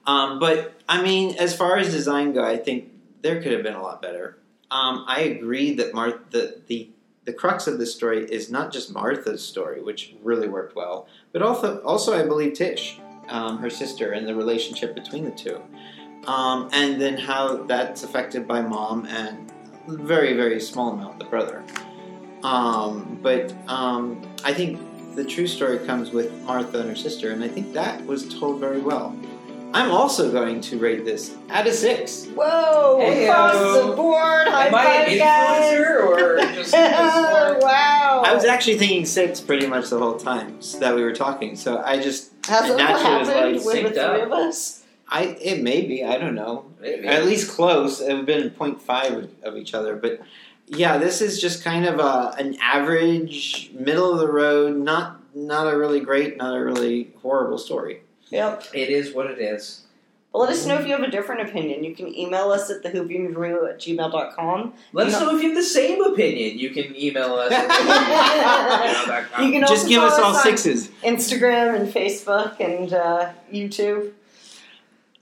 Um, 0.07 0.39
but 0.39 0.73
I 0.87 1.01
mean, 1.01 1.35
as 1.37 1.55
far 1.55 1.77
as 1.77 1.91
design 1.91 2.33
go, 2.33 2.43
I 2.43 2.57
think 2.57 2.91
there 3.21 3.41
could 3.41 3.51
have 3.51 3.63
been 3.63 3.75
a 3.75 3.81
lot 3.81 4.01
better. 4.01 4.37
Um, 4.71 5.05
I 5.07 5.21
agree 5.21 5.73
that 5.75 5.93
Mar- 5.93 6.19
the, 6.31 6.61
the 6.67 6.89
the 7.25 7.33
crux 7.33 7.65
of 7.65 7.79
this 7.79 7.93
story 7.93 8.23
is 8.25 8.51
not 8.51 8.71
just 8.71 8.93
Martha's 8.93 9.43
story, 9.43 9.81
which 9.81 10.13
really 10.23 10.47
worked 10.47 10.75
well, 10.75 11.07
but 11.31 11.41
also 11.41 11.81
also 11.81 12.17
I 12.17 12.25
believe 12.25 12.53
Tish, 12.53 12.99
um, 13.29 13.57
her 13.59 13.69
sister, 13.69 14.11
and 14.11 14.27
the 14.27 14.35
relationship 14.35 14.95
between 14.95 15.25
the 15.25 15.31
two, 15.31 15.59
um, 16.27 16.69
and 16.71 17.01
then 17.01 17.17
how 17.17 17.63
that's 17.63 18.03
affected 18.03 18.47
by 18.47 18.61
mom 18.61 19.05
and 19.07 19.51
very 19.87 20.33
very 20.33 20.59
small 20.59 20.91
amount 20.93 21.19
the 21.19 21.25
brother. 21.25 21.63
Um, 22.45 23.19
but 23.23 23.53
um, 23.67 24.21
I 24.43 24.53
think 24.53 24.79
the 25.15 25.25
true 25.25 25.47
story 25.47 25.79
comes 25.79 26.11
with 26.11 26.31
Martha 26.43 26.79
and 26.79 26.89
her 26.89 26.95
sister, 26.95 27.31
and 27.31 27.43
I 27.43 27.47
think 27.47 27.73
that 27.73 28.05
was 28.05 28.37
told 28.39 28.59
very 28.59 28.79
well. 28.79 29.15
I'm 29.73 29.91
also 29.91 30.31
going 30.31 30.61
to 30.61 30.77
rate 30.77 31.03
this 31.03 31.35
at 31.49 31.65
a 31.67 31.73
six. 31.73 32.27
Whoa! 32.27 32.97
Heyo. 33.01 33.29
Across 33.29 33.85
the 33.89 33.95
board, 33.95 34.47
high 34.47 34.67
Am 34.67 34.75
I 34.75 34.83
five, 34.85 35.07
an 35.09 35.17
guys! 35.17 35.79
or 35.79 36.37
just, 36.53 36.71
just 36.73 37.61
wow! 37.61 38.23
I 38.25 38.33
was 38.33 38.45
actually 38.45 38.77
thinking 38.77 39.05
six 39.05 39.41
pretty 39.41 39.65
much 39.67 39.89
the 39.89 39.97
whole 39.99 40.17
time 40.17 40.59
that 40.79 40.95
we 40.95 41.03
were 41.03 41.13
talking, 41.13 41.55
so 41.55 41.81
I 41.83 41.99
just 41.99 42.31
Has 42.45 42.69
that 42.69 42.77
naturally 42.77 43.53
was 43.53 43.65
like 43.65 43.83
with 43.83 43.95
the 43.95 44.07
three 44.07 44.21
up. 44.21 44.27
of 44.27 44.31
us? 44.31 44.83
I 45.09 45.23
it 45.41 45.61
may 45.61 45.81
be 45.81 46.03
I 46.03 46.17
don't 46.19 46.35
know 46.35 46.65
maybe. 46.79 47.07
at 47.07 47.25
least 47.25 47.51
close. 47.51 48.01
It 48.01 48.07
would 48.09 48.17
have 48.17 48.25
been 48.25 48.49
0.5 48.51 49.43
of 49.43 49.57
each 49.57 49.73
other, 49.73 49.95
but 49.95 50.21
yeah, 50.67 50.97
this 50.97 51.21
is 51.21 51.39
just 51.39 51.63
kind 51.63 51.85
of 51.85 51.99
a 51.99 52.33
an 52.37 52.57
average, 52.61 53.71
middle 53.73 54.11
of 54.13 54.19
the 54.19 54.31
road, 54.31 54.75
not 54.77 55.21
not 55.35 55.71
a 55.71 55.77
really 55.77 55.99
great, 55.99 56.37
not 56.37 56.55
a 56.55 56.63
really 56.63 57.11
horrible 57.21 57.57
story. 57.57 58.01
Yep. 58.29 58.63
It 58.73 58.89
is 58.89 59.13
what 59.13 59.27
it 59.29 59.39
is. 59.39 59.81
Well, 60.33 60.43
let 60.43 60.51
us 60.51 60.65
know 60.65 60.75
if 60.75 60.85
you 60.85 60.91
have 60.91 61.01
a 61.03 61.09
different 61.09 61.47
opinion. 61.49 61.85
You 61.85 61.95
can 61.95 62.13
email 62.13 62.51
us 62.51 62.69
at 62.69 62.83
thewhoviewreview 62.83 63.69
at 63.69 63.79
gmail.com. 63.79 64.73
Let 64.91 65.07
us 65.07 65.13
know- 65.13 65.27
know 65.31 65.37
if 65.37 65.41
you 65.41 65.49
have 65.49 65.57
the 65.57 65.63
same 65.63 66.03
opinion. 66.03 66.59
You 66.59 66.71
can 66.71 66.93
email 66.93 67.35
us. 67.35 67.53
at 67.53 69.39
You 69.41 69.51
can 69.51 69.63
also 69.63 69.75
Just 69.75 69.87
give 69.87 70.03
us 70.03 70.15
follow 70.17 70.29
all 70.29 70.35
on 70.35 70.43
sixes. 70.43 70.89
Instagram 71.03 71.75
and 71.79 71.87
Facebook 71.93 72.59
and 72.59 72.91
uh, 72.91 73.31
YouTube. 73.53 74.11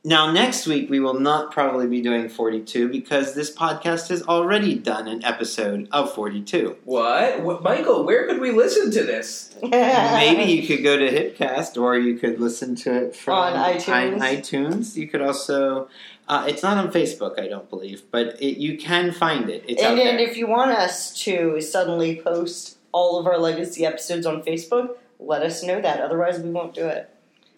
Now, 0.05 0.31
next 0.33 0.67
week 0.67 0.89
we 0.89 0.99
will 0.99 1.17
not 1.17 1.51
probably 1.53 1.87
be 1.87 2.01
doing 2.01 2.27
42 2.27 2.89
because 2.89 3.35
this 3.35 3.55
podcast 3.55 4.09
has 4.09 4.21
already 4.23 4.75
done 4.75 5.07
an 5.07 5.23
episode 5.23 5.87
of 5.93 6.13
42. 6.13 6.75
what? 6.83 7.39
what? 7.41 7.63
Michael, 7.63 8.03
where 8.03 8.27
could 8.27 8.41
we 8.41 8.51
listen 8.51 8.91
to 8.91 9.03
this? 9.05 9.55
Maybe 9.63 10.51
you 10.51 10.67
could 10.67 10.83
go 10.83 10.97
to 10.97 11.09
Hipcast 11.09 11.81
or 11.81 11.97
you 11.97 12.17
could 12.17 12.41
listen 12.41 12.75
to 12.75 12.93
it 12.93 13.15
from 13.15 13.33
On 13.33 13.53
iTunes. 13.53 14.19
i- 14.21 14.35
iTunes. 14.35 14.95
You 14.97 15.07
could 15.07 15.21
also, 15.21 15.87
uh, 16.27 16.47
it's 16.49 16.61
not 16.63 16.77
on 16.77 16.91
Facebook, 16.91 17.39
I 17.39 17.47
don't 17.47 17.69
believe, 17.69 18.03
but 18.11 18.41
it, 18.41 18.57
you 18.59 18.77
can 18.77 19.13
find 19.13 19.49
it. 19.49 19.63
It's 19.69 19.81
and, 19.81 19.97
out 19.97 20.05
and 20.05 20.19
if 20.19 20.35
you 20.35 20.47
want 20.47 20.71
us 20.71 21.17
to 21.23 21.61
suddenly 21.61 22.19
post 22.21 22.77
all 22.91 23.19
of 23.19 23.25
our 23.25 23.37
legacy 23.37 23.85
episodes 23.85 24.25
on 24.25 24.43
Facebook, 24.43 24.97
let 25.17 25.43
us 25.43 25.63
know 25.63 25.79
that. 25.79 26.01
Otherwise, 26.01 26.39
we 26.39 26.49
won't 26.49 26.73
do 26.73 26.87
it. 26.87 27.09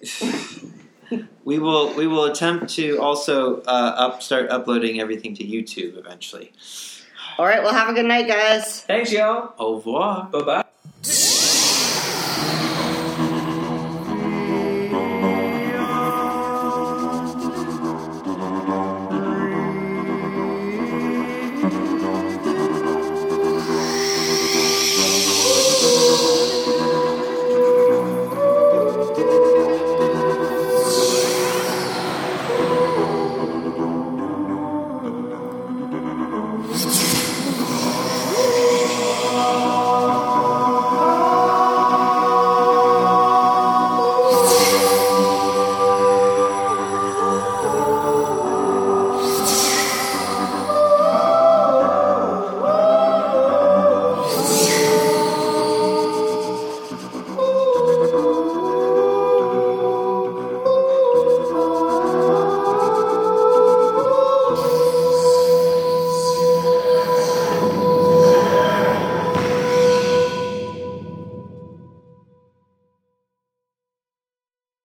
we 1.45 1.59
will 1.59 1.93
we 1.95 2.07
will 2.07 2.25
attempt 2.25 2.69
to 2.75 2.97
also 2.97 3.61
uh, 3.61 3.93
up 3.97 4.23
start 4.23 4.49
uploading 4.49 4.99
everything 4.99 5.35
to 5.35 5.43
YouTube 5.43 5.97
eventually. 5.97 6.51
All 7.37 7.45
right. 7.45 7.61
Well, 7.61 7.73
have 7.73 7.89
a 7.89 7.93
good 7.93 8.05
night, 8.05 8.27
guys. 8.27 8.81
Thanks, 8.81 9.11
y'all. 9.11 9.53
Au 9.59 9.75
revoir. 9.75 10.29
Bye 10.31 10.63
bye. 11.03 11.21